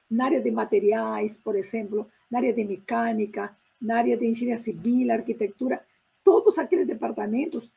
na 0.09 0.25
área 0.25 0.41
de 0.41 0.51
materiais, 0.51 1.37
por 1.37 1.55
exemplo, 1.55 2.07
na 2.29 2.39
área 2.39 2.53
de 2.53 2.63
mecânica, 2.63 3.55
na 3.81 3.97
área 3.97 4.17
de 4.17 4.25
engenharia 4.25 4.61
civil, 4.61 5.11
arquitetura, 5.11 5.81
todos 6.23 6.57
aqueles 6.57 6.85
departamentos 6.85 7.71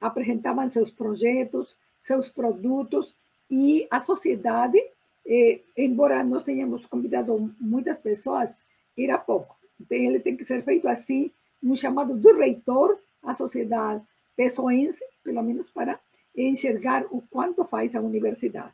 apresentavam 0.00 0.70
seus 0.70 0.90
projetos, 0.90 1.76
seus 2.00 2.28
produtos 2.28 3.14
e 3.50 3.86
a 3.90 4.00
sociedade, 4.00 4.82
eh, 5.26 5.60
embora 5.76 6.22
nós 6.24 6.44
tenhamos 6.44 6.86
convidado 6.86 7.54
muitas 7.60 7.98
pessoas, 7.98 8.54
era 8.98 9.18
pouco. 9.18 9.56
Então, 9.80 9.96
ele 9.96 10.20
tem 10.20 10.36
que 10.36 10.44
ser 10.44 10.62
feito 10.62 10.88
assim, 10.88 11.30
um 11.62 11.76
chamado 11.76 12.16
do 12.16 12.36
reitor 12.36 12.98
à 13.22 13.34
sociedade 13.34 14.02
pessoense, 14.36 15.04
pelo 15.22 15.42
menos 15.42 15.70
para 15.70 15.98
enxergar 16.36 17.06
o 17.10 17.22
quanto 17.30 17.64
faz 17.64 17.94
a 17.94 18.00
universidade. 18.00 18.72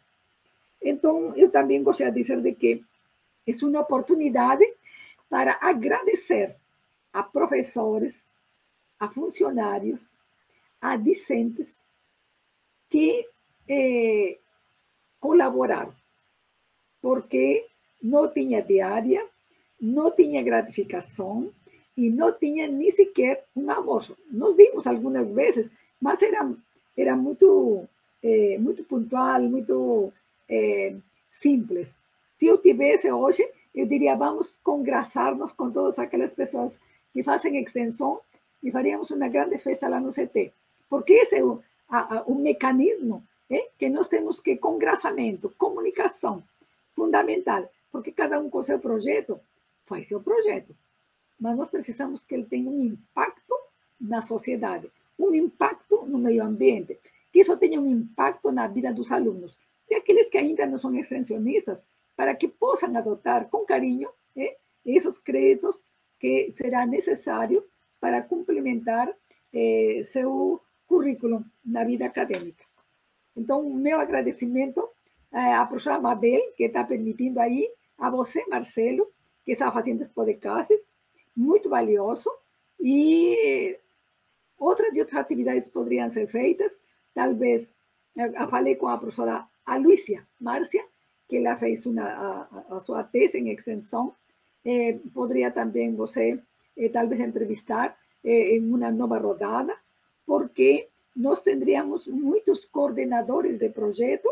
Então, 0.81 1.35
eu 1.37 1.51
também 1.51 1.83
gostaria 1.83 2.13
de 2.13 2.21
dizer 2.21 2.41
de 2.41 2.53
que 2.55 2.85
é 3.47 3.65
uma 3.65 3.81
oportunidade 3.81 4.65
para 5.29 5.59
agradecer 5.61 6.55
a 7.13 7.23
professores, 7.23 8.29
a 8.99 9.09
funcionários, 9.09 10.13
a 10.81 10.97
discentes 10.97 11.79
que 12.89 13.27
eh, 13.69 14.39
colaboraram, 15.21 15.93
porque 17.01 17.67
não 18.03 18.29
tinha 18.29 18.63
diária, 18.63 19.25
não 19.81 20.11
tinha 20.11 20.43
gratificação 20.43 21.51
e 21.97 22.11
não 22.11 22.33
tinha 22.33 22.69
nem 22.69 22.91
sequer 22.91 23.45
um 23.57 23.71
almoço. 23.71 24.17
Nós 24.31 24.57
vimos 24.57 24.87
algumas 24.87 25.31
vezes, 25.33 25.73
mas 26.01 26.23
era, 26.23 26.49
era 26.97 27.17
muito, 27.17 27.85
eh, 28.23 28.57
muito 28.59 28.85
pontual, 28.85 29.43
muito 29.43 30.13
eh, 30.49 30.95
simples. 31.31 31.97
Se 32.39 32.47
eu 32.47 32.59
tivesse 32.59 33.11
hoje, 33.11 33.49
eu 33.75 33.87
diria, 33.87 34.17
vamos 34.17 34.53
congraçar-nos 34.63 35.53
com 35.53 35.71
todas 35.71 35.99
aquelas 35.99 36.33
pessoas 36.33 36.73
que 37.13 37.23
fazem 37.23 37.57
extensão 37.59 38.21
e 38.63 38.71
faríamos 38.71 39.11
uma 39.11 39.29
grande 39.29 39.59
festa 39.59 39.89
lá 39.89 40.01
no 40.01 40.13
CT. 40.13 40.53
Porque 40.89 41.13
esse 41.13 41.37
é 41.37 41.45
o, 41.45 41.61
a, 41.89 42.19
a, 42.19 42.23
o 42.23 42.35
mecanismo 42.35 43.23
é, 43.51 43.69
que 43.79 43.89
nós 43.89 44.09
temos 44.09 44.41
que 44.41 44.57
congraçamento, 44.57 45.53
comunicação, 45.59 46.43
fundamental. 46.99 47.63
Porque 47.93 48.11
cada 48.11 48.41
um 48.41 48.51
com 48.51 48.63
seu 48.65 48.81
projeto 48.81 49.41
faz 49.87 50.09
seu 50.09 50.21
projeto. 50.21 50.75
Mas 51.39 51.57
nós 51.57 51.71
precisamos 51.71 52.25
que 52.25 52.35
ele 52.35 52.45
tenha 52.45 52.69
um 52.69 52.85
impacto 52.85 53.55
na 54.01 54.21
sociedade, 54.21 54.91
um 55.17 55.33
impacto 55.33 56.05
no 56.07 56.19
meio 56.19 56.45
ambiente, 56.45 56.99
que 57.33 57.41
isso 57.41 57.57
tenha 57.57 57.81
um 57.81 57.87
impacto 57.87 58.51
na 58.51 58.67
vida 58.67 58.93
dos 58.93 59.13
alunos. 59.13 59.57
E 59.89 59.95
aqueles 59.95 60.29
que 60.29 60.37
ainda 60.37 60.67
não 60.67 60.79
são 60.81 60.95
extensionistas, 60.95 61.83
para 62.17 62.35
que 62.35 62.49
possam 62.49 62.95
adotar 62.97 63.49
com 63.49 63.65
carinho 63.65 64.11
eh, 64.37 64.57
esses 64.85 65.19
créditos 65.19 65.81
que 66.19 66.53
será 66.57 66.85
necessário 66.85 67.65
para 68.01 68.23
complementar 68.23 69.09
eh, 69.53 70.03
seu 70.05 70.61
currículo 70.87 71.45
na 71.65 71.85
vida 71.85 72.07
acadêmica. 72.07 72.65
Então, 73.37 73.63
meu 73.73 74.01
agradecimento 74.01 74.89
eh, 75.33 75.55
à 75.55 75.67
professora 75.67 76.01
Mabel, 76.01 76.53
que 76.57 76.65
está 76.65 76.85
permitindo 76.85 77.41
aí, 77.41 77.69
a 77.99 78.11
você, 78.11 78.45
Marcelo, 78.47 79.07
que 79.45 79.53
está 79.53 79.71
fazendo 79.73 80.03
esse 80.03 80.13
podcast, 80.13 80.75
muito 81.37 81.69
valioso, 81.69 82.31
e 82.81 83.77
outras 84.59 84.95
e 84.95 85.01
outras 85.01 85.21
atividades 85.21 85.69
poderiam 85.69 86.09
ser 86.11 86.29
feitas, 86.29 86.79
talvez, 87.15 87.69
eu 88.17 88.49
falei 88.49 88.77
com 88.77 88.89
a 88.89 88.99
professora 88.99 89.47
Luísia 89.77 90.27
Márcia, 90.41 90.85
que 91.29 91.37
ela 91.37 91.57
fez 91.57 91.85
uma, 91.85 92.05
a, 92.05 92.77
a 92.77 92.81
sua 92.81 93.05
tese 93.05 93.39
em 93.39 93.51
extensão. 93.51 94.15
Eh, 94.65 94.99
poderia 95.13 95.51
também 95.51 95.95
você, 95.95 96.41
eh, 96.77 96.89
talvez, 96.89 97.21
entrevistar 97.21 97.97
eh, 98.25 98.57
em 98.57 98.73
uma 98.73 98.91
nova 98.91 99.19
rodada, 99.19 99.77
porque 100.27 100.89
nós 101.15 101.41
teríamos 101.41 102.07
muitos 102.07 102.65
coordenadores 102.65 103.59
de 103.59 103.69
projeto 103.69 104.29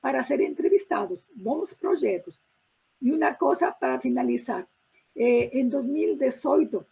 para 0.00 0.22
serem 0.22 0.48
entrevistados, 0.48 1.20
bons 1.34 1.74
projetos. 1.74 2.34
E 3.00 3.12
uma 3.12 3.34
coisa 3.34 3.70
para 3.70 4.00
finalizar: 4.00 4.66
em 5.14 5.68
2018, 5.68 6.84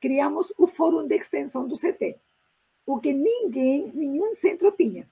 criamos 0.00 0.52
o 0.58 0.66
Fórum 0.66 1.06
de 1.06 1.16
Extensão 1.16 1.66
do 1.66 1.76
CT, 1.76 2.16
o 2.86 3.00
que 3.00 3.12
ninguém, 3.12 3.90
nenhum 3.94 4.34
centro 4.34 4.72
tinha, 4.72 5.06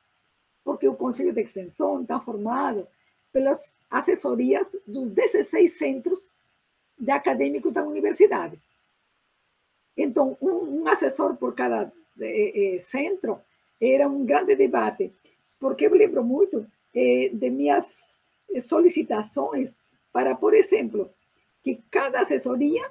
porque 0.65 0.89
o 0.89 0.95
Conselho 0.95 1.33
de 1.33 1.41
Extensão 1.41 2.03
está 2.03 2.21
formado 2.21 2.87
pelas 3.33 3.73
assessorias 3.91 4.77
dos 4.87 5.11
16 5.11 5.73
centros 5.73 6.21
de 6.99 7.11
acadêmicos 7.11 7.73
da 7.73 7.83
universidade. 7.83 8.59
Então, 9.97 10.37
um, 10.41 10.83
um 10.83 10.89
assessor 10.89 11.37
por 11.37 11.55
cada 11.55 11.93
eh, 12.21 12.77
eh, 12.77 12.81
centro 12.81 13.41
era 13.81 14.09
um 14.09 14.25
grande 14.25 14.55
debate, 14.55 15.13
porque 15.59 15.87
eu 15.87 15.95
lembro 15.95 16.25
muito 16.25 16.67
eh, 16.95 17.31
de 17.33 17.51
minhas 17.51 18.23
solicitações 18.63 19.71
para, 20.13 20.35
por 20.35 20.55
exemplo, 20.55 21.11
que 21.63 21.81
cada 21.91 22.21
assessoria 22.21 22.83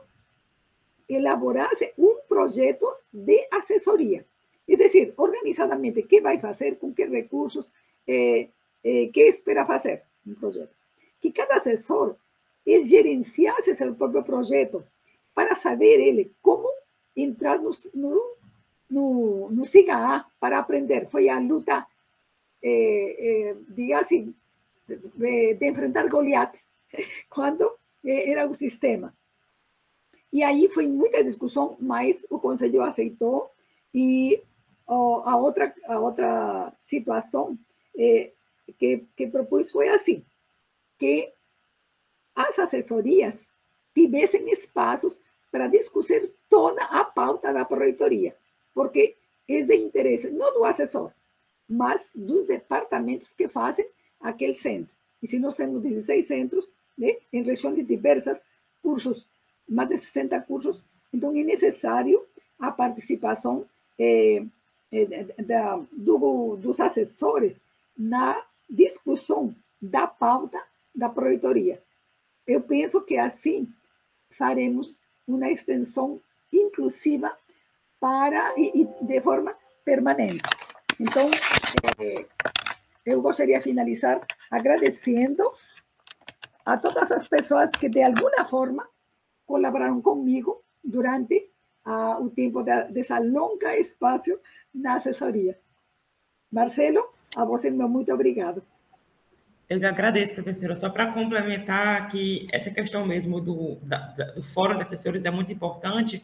elaborasse 1.08 1.94
um 1.98 2.18
projeto 2.28 2.88
de 3.12 3.48
assessoria. 3.52 4.26
É 4.68 4.76
decir, 4.78 5.14
organizadamente, 5.18 6.00
o 6.00 6.08
que 6.08 6.22
vai 6.22 6.40
fazer, 6.40 6.78
com 6.78 6.94
que 6.94 7.06
recursos, 7.06 7.74
eh, 8.08 8.48
eh, 8.84 9.12
espera 9.16 9.66
fazer 9.66 10.04
um 10.26 10.34
projeto. 10.34 10.74
Que 11.20 11.32
cada 11.32 11.56
assessor 11.56 12.16
ele 12.66 12.84
gerenciasse 12.84 13.76
seu 13.76 13.94
próprio 13.96 14.24
projeto 14.24 14.84
para 15.34 15.56
saber 15.56 16.00
ele 16.00 16.32
como 16.42 16.70
entrar 17.16 17.60
no, 17.60 17.72
no, 17.94 18.36
no, 18.90 19.50
no 19.50 19.66
SIGA 19.66 20.26
para 20.40 20.60
aprender. 20.60 21.10
Foi 21.10 21.28
a 21.28 21.40
luta, 21.40 21.86
eh, 22.64 23.16
eh, 23.20 23.56
digamos 23.70 24.06
assim, 24.06 24.36
de, 24.88 25.54
de, 25.56 25.68
enfrentar 25.68 26.08
Goliath, 26.08 26.56
quando 27.30 27.72
eh, 28.06 28.30
era 28.32 28.48
o 28.48 28.54
sistema. 28.54 29.14
E 30.32 30.44
aí 30.44 30.70
foi 30.70 30.88
muita 30.88 31.24
discussão, 31.24 31.76
mas 31.80 32.26
o 32.30 32.40
conselho 32.40 32.82
aceitou 32.82 33.52
e 33.94 34.42
oh, 34.88 35.22
a 35.26 35.36
outra 35.36 35.74
a 35.88 36.00
outra 36.00 36.74
situação 36.82 37.58
eh, 37.98 38.32
que, 38.78 39.06
que 39.16 39.28
propus 39.28 39.70
foi 39.72 39.90
assim, 39.90 40.24
que 40.98 41.34
as 42.36 42.58
assessorias 42.60 43.52
tivessem 43.94 44.50
espaços 44.52 45.20
para 45.52 45.68
discutir 45.68 46.32
toda 46.50 46.84
a 46.86 47.04
pauta 47.04 47.52
da 47.52 47.66
proreitoria, 47.66 48.36
porque 48.74 49.18
é 49.48 49.62
de 49.64 49.76
interesse 49.76 50.32
não 50.32 50.54
do 50.54 50.64
assessor, 50.64 51.12
mas 51.72 52.10
dos 52.14 52.46
departamentos 52.46 53.30
que 53.30 53.48
fazem 53.48 53.88
aquele 54.20 54.56
centro. 54.56 54.94
E 55.24 55.28
se 55.28 55.40
nós 55.40 55.56
temos 55.56 55.82
16 55.82 56.28
centros, 56.28 56.70
né, 56.98 57.16
em 57.32 57.42
regiões 57.44 57.88
diversas, 57.88 58.44
cursos, 58.84 59.26
mais 59.70 59.88
de 59.88 59.98
60 59.98 60.42
cursos, 60.42 60.82
então 61.14 61.32
é 61.32 61.44
necessário 61.44 62.22
a 62.60 62.72
participação 62.72 63.66
eh, 63.98 64.44
eh, 64.92 65.34
da, 65.44 65.82
do, 65.94 66.58
dos 66.58 66.80
assessores 66.82 67.62
na 67.98 68.44
discussão 68.70 69.56
da 69.82 70.06
pauta 70.06 70.62
da 70.94 71.08
proreitoria. 71.08 71.80
Eu 72.46 72.62
penso 72.62 73.00
que 73.02 73.18
assim 73.18 73.68
faremos 74.32 74.98
uma 75.26 75.50
extensão 75.50 76.20
inclusiva 76.52 77.32
para 77.98 78.60
e, 78.60 78.82
e 78.82 79.06
de 79.06 79.22
forma 79.22 79.56
permanente. 79.86 80.42
Então, 81.02 81.32
eh, 82.00 82.26
eu 83.04 83.24
gostaria 83.24 83.58
de 83.58 83.64
finalizar 83.64 84.22
agradecendo 84.52 85.52
a 86.64 86.78
todas 86.78 87.12
as 87.12 87.28
pessoas 87.28 87.72
que 87.72 87.90
de 87.90 88.04
alguma 88.04 88.46
forma 88.46 88.88
colaboraram 89.48 90.00
comigo 90.00 90.64
durante 90.84 91.50
ah, 91.84 92.20
o 92.20 92.30
tempo 92.30 92.62
de, 92.62 92.84
dessa 92.94 93.18
longa 93.18 93.76
espaço 93.76 94.40
na 94.74 94.98
assessoria. 94.98 95.58
Marcelo, 96.52 97.04
a 97.36 97.46
você, 97.46 97.72
meu 97.72 97.90
muito 97.90 98.14
obrigado. 98.14 98.62
Eu 99.68 99.78
agradeço, 99.88 100.36
professora. 100.36 100.76
Só 100.76 100.92
para 100.92 101.12
complementar 101.12 102.10
que 102.10 102.46
essa 102.52 102.70
questão 102.70 103.06
mesmo 103.08 103.42
do, 103.42 103.78
da, 103.82 103.98
do 104.36 104.44
Fórum 104.44 104.78
de 104.78 104.84
Assessores 104.84 105.26
é 105.26 105.32
muito 105.32 105.52
importante, 105.52 106.22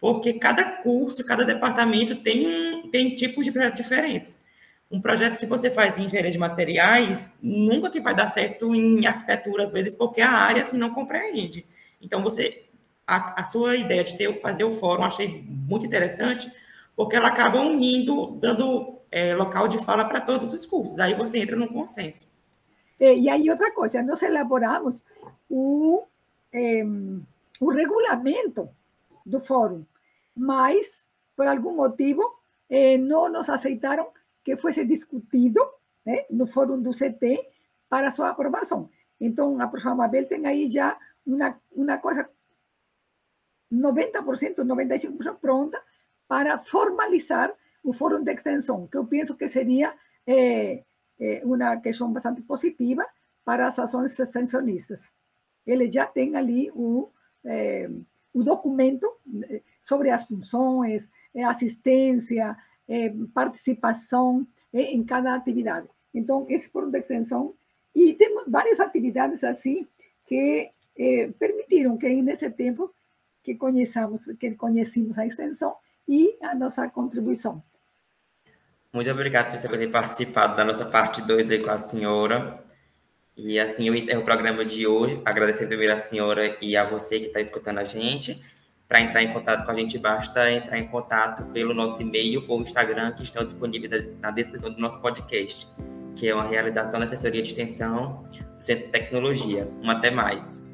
porque 0.00 0.32
cada 0.34 0.64
curso, 0.78 1.24
cada 1.24 1.44
departamento 1.44 2.16
tem, 2.16 2.46
um, 2.46 2.90
tem 2.90 3.14
tipos 3.14 3.44
de 3.44 3.52
projetos 3.52 3.80
diferentes. 3.80 4.44
um 4.90 5.00
projeto 5.00 5.38
que 5.38 5.46
você 5.46 5.70
faz 5.70 5.98
em 5.98 6.04
engenharia 6.04 6.32
de 6.32 6.38
materiais 6.38 7.32
nunca 7.42 7.90
que 7.90 8.00
vai 8.00 8.14
dar 8.14 8.28
certo 8.30 8.74
em 8.74 9.06
arquitetura, 9.06 9.64
às 9.64 9.72
vezes, 9.72 9.94
porque 9.94 10.20
a 10.20 10.30
área 10.30 10.62
assim, 10.62 10.78
não 10.78 10.90
compreende. 10.90 11.64
Então, 12.00 12.22
você 12.22 12.64
a, 13.10 13.42
a 13.42 13.44
sua 13.44 13.76
ideia 13.76 14.04
de 14.04 14.16
ter, 14.16 14.40
fazer 14.40 14.62
o 14.62 14.72
fórum, 14.72 15.02
achei 15.02 15.44
muito 15.48 15.84
interessante, 15.84 16.50
porque 16.94 17.16
ela 17.16 17.28
acaba 17.28 17.60
unindo, 17.60 18.38
dando 18.40 19.00
é, 19.10 19.34
local 19.34 19.66
de 19.66 19.84
fala 19.84 20.04
para 20.04 20.20
todos 20.20 20.54
os 20.54 20.64
cursos. 20.64 21.00
Aí 21.00 21.14
você 21.14 21.40
entra 21.40 21.56
num 21.56 21.66
consenso. 21.66 22.28
É, 23.00 23.16
e 23.16 23.28
aí 23.28 23.50
outra 23.50 23.72
coisa, 23.72 24.02
nós 24.02 24.22
elaboramos 24.22 25.04
o, 25.48 26.04
é, 26.52 26.84
o 27.58 27.70
regulamento 27.70 28.68
do 29.26 29.40
fórum, 29.40 29.84
mas, 30.40 31.04
por 31.36 31.46
algum 31.46 31.76
motivo, 31.76 32.22
não 33.00 33.28
nos 33.28 33.50
aceitaram 33.50 34.10
que 34.42 34.56
fosse 34.56 34.84
discutido 34.86 35.60
né, 36.04 36.24
no 36.30 36.46
fórum 36.46 36.80
do 36.80 36.92
CT 36.92 37.46
para 37.90 38.10
sua 38.10 38.30
aprovação. 38.30 38.88
Então, 39.20 39.60
a 39.60 39.68
professora 39.68 39.94
Mabel 39.94 40.26
tem 40.26 40.46
aí 40.46 40.70
já 40.70 40.98
uma, 41.26 41.60
uma 41.72 41.98
coisa 41.98 42.30
90%, 43.70 44.64
95% 44.64 45.36
pronta 45.38 45.80
para 46.26 46.58
formalizar 46.58 47.52
o 47.84 47.92
fórum 47.92 48.24
de 48.24 48.32
extensão, 48.32 48.86
que 48.86 48.96
eu 48.96 49.06
penso 49.06 49.36
que 49.36 49.46
seria 49.48 49.94
é, 50.26 50.82
é, 51.18 51.42
uma 51.44 51.76
bastante 52.08 52.40
positiva 52.42 53.06
para 53.44 53.66
as 53.66 53.78
ações 53.78 54.18
extensionistas. 54.18 55.14
Ele 55.66 55.90
já 55.90 56.06
tem 56.06 56.34
ali 56.36 56.70
o, 56.72 57.10
o 58.32 58.42
documento 58.42 59.10
sobre 59.82 60.10
as 60.10 60.24
funções, 60.24 61.10
assistência, 61.46 62.56
participação 63.34 64.46
em 64.72 65.02
cada 65.04 65.34
atividade. 65.34 65.88
Então, 66.14 66.46
esse 66.48 66.68
fórum 66.68 66.90
de 66.90 66.98
extensão, 66.98 67.54
e 67.94 68.14
temos 68.14 68.44
várias 68.46 68.80
atividades 68.80 69.42
assim 69.44 69.86
que 70.26 70.70
permitiram 71.38 71.96
que 71.96 72.22
nesse 72.22 72.50
tempo 72.50 72.92
que 73.42 73.54
conheçamos, 73.54 74.26
que 74.38 74.54
conhecemos 74.54 75.18
a 75.18 75.26
extensão 75.26 75.74
e 76.06 76.36
a 76.42 76.54
nossa 76.54 76.88
contribuição. 76.88 77.62
Muito 78.92 79.10
obrigado 79.10 79.60
por 79.68 79.78
ter 79.78 79.90
participado 79.90 80.56
da 80.56 80.64
nossa 80.64 80.84
parte 80.84 81.22
2 81.22 81.52
aí 81.52 81.62
com 81.62 81.70
a 81.70 81.78
senhora. 81.78 82.62
E 83.36 83.58
assim 83.58 83.88
eu 83.88 83.94
encerro 83.94 84.20
o 84.20 84.24
programa 84.24 84.64
de 84.64 84.86
hoje. 84.86 85.20
Agradecer 85.24 85.66
primeiro 85.66 85.94
a 85.94 85.96
senhora 85.96 86.56
e 86.60 86.76
a 86.76 86.84
você 86.84 87.20
que 87.20 87.26
está 87.26 87.40
escutando 87.40 87.78
a 87.78 87.84
gente. 87.84 88.42
Para 88.86 89.00
entrar 89.00 89.22
em 89.22 89.32
contato 89.32 89.64
com 89.64 89.70
a 89.70 89.74
gente, 89.74 89.96
basta 89.98 90.50
entrar 90.50 90.76
em 90.78 90.88
contato 90.88 91.44
pelo 91.52 91.72
nosso 91.72 92.02
e-mail 92.02 92.44
ou 92.48 92.60
Instagram, 92.60 93.12
que 93.12 93.22
estão 93.22 93.44
disponíveis 93.44 94.10
na 94.18 94.32
descrição 94.32 94.72
do 94.72 94.80
nosso 94.80 95.00
podcast, 95.00 95.68
que 96.16 96.28
é 96.28 96.34
uma 96.34 96.44
realização 96.44 96.98
da 96.98 97.06
assessoria 97.06 97.40
de 97.40 97.50
extensão 97.50 98.22
do 98.56 98.60
Centro 98.60 98.86
de 98.86 98.90
Tecnologia. 98.90 99.68
Um 99.80 99.88
até 99.88 100.10
mais. 100.10 100.69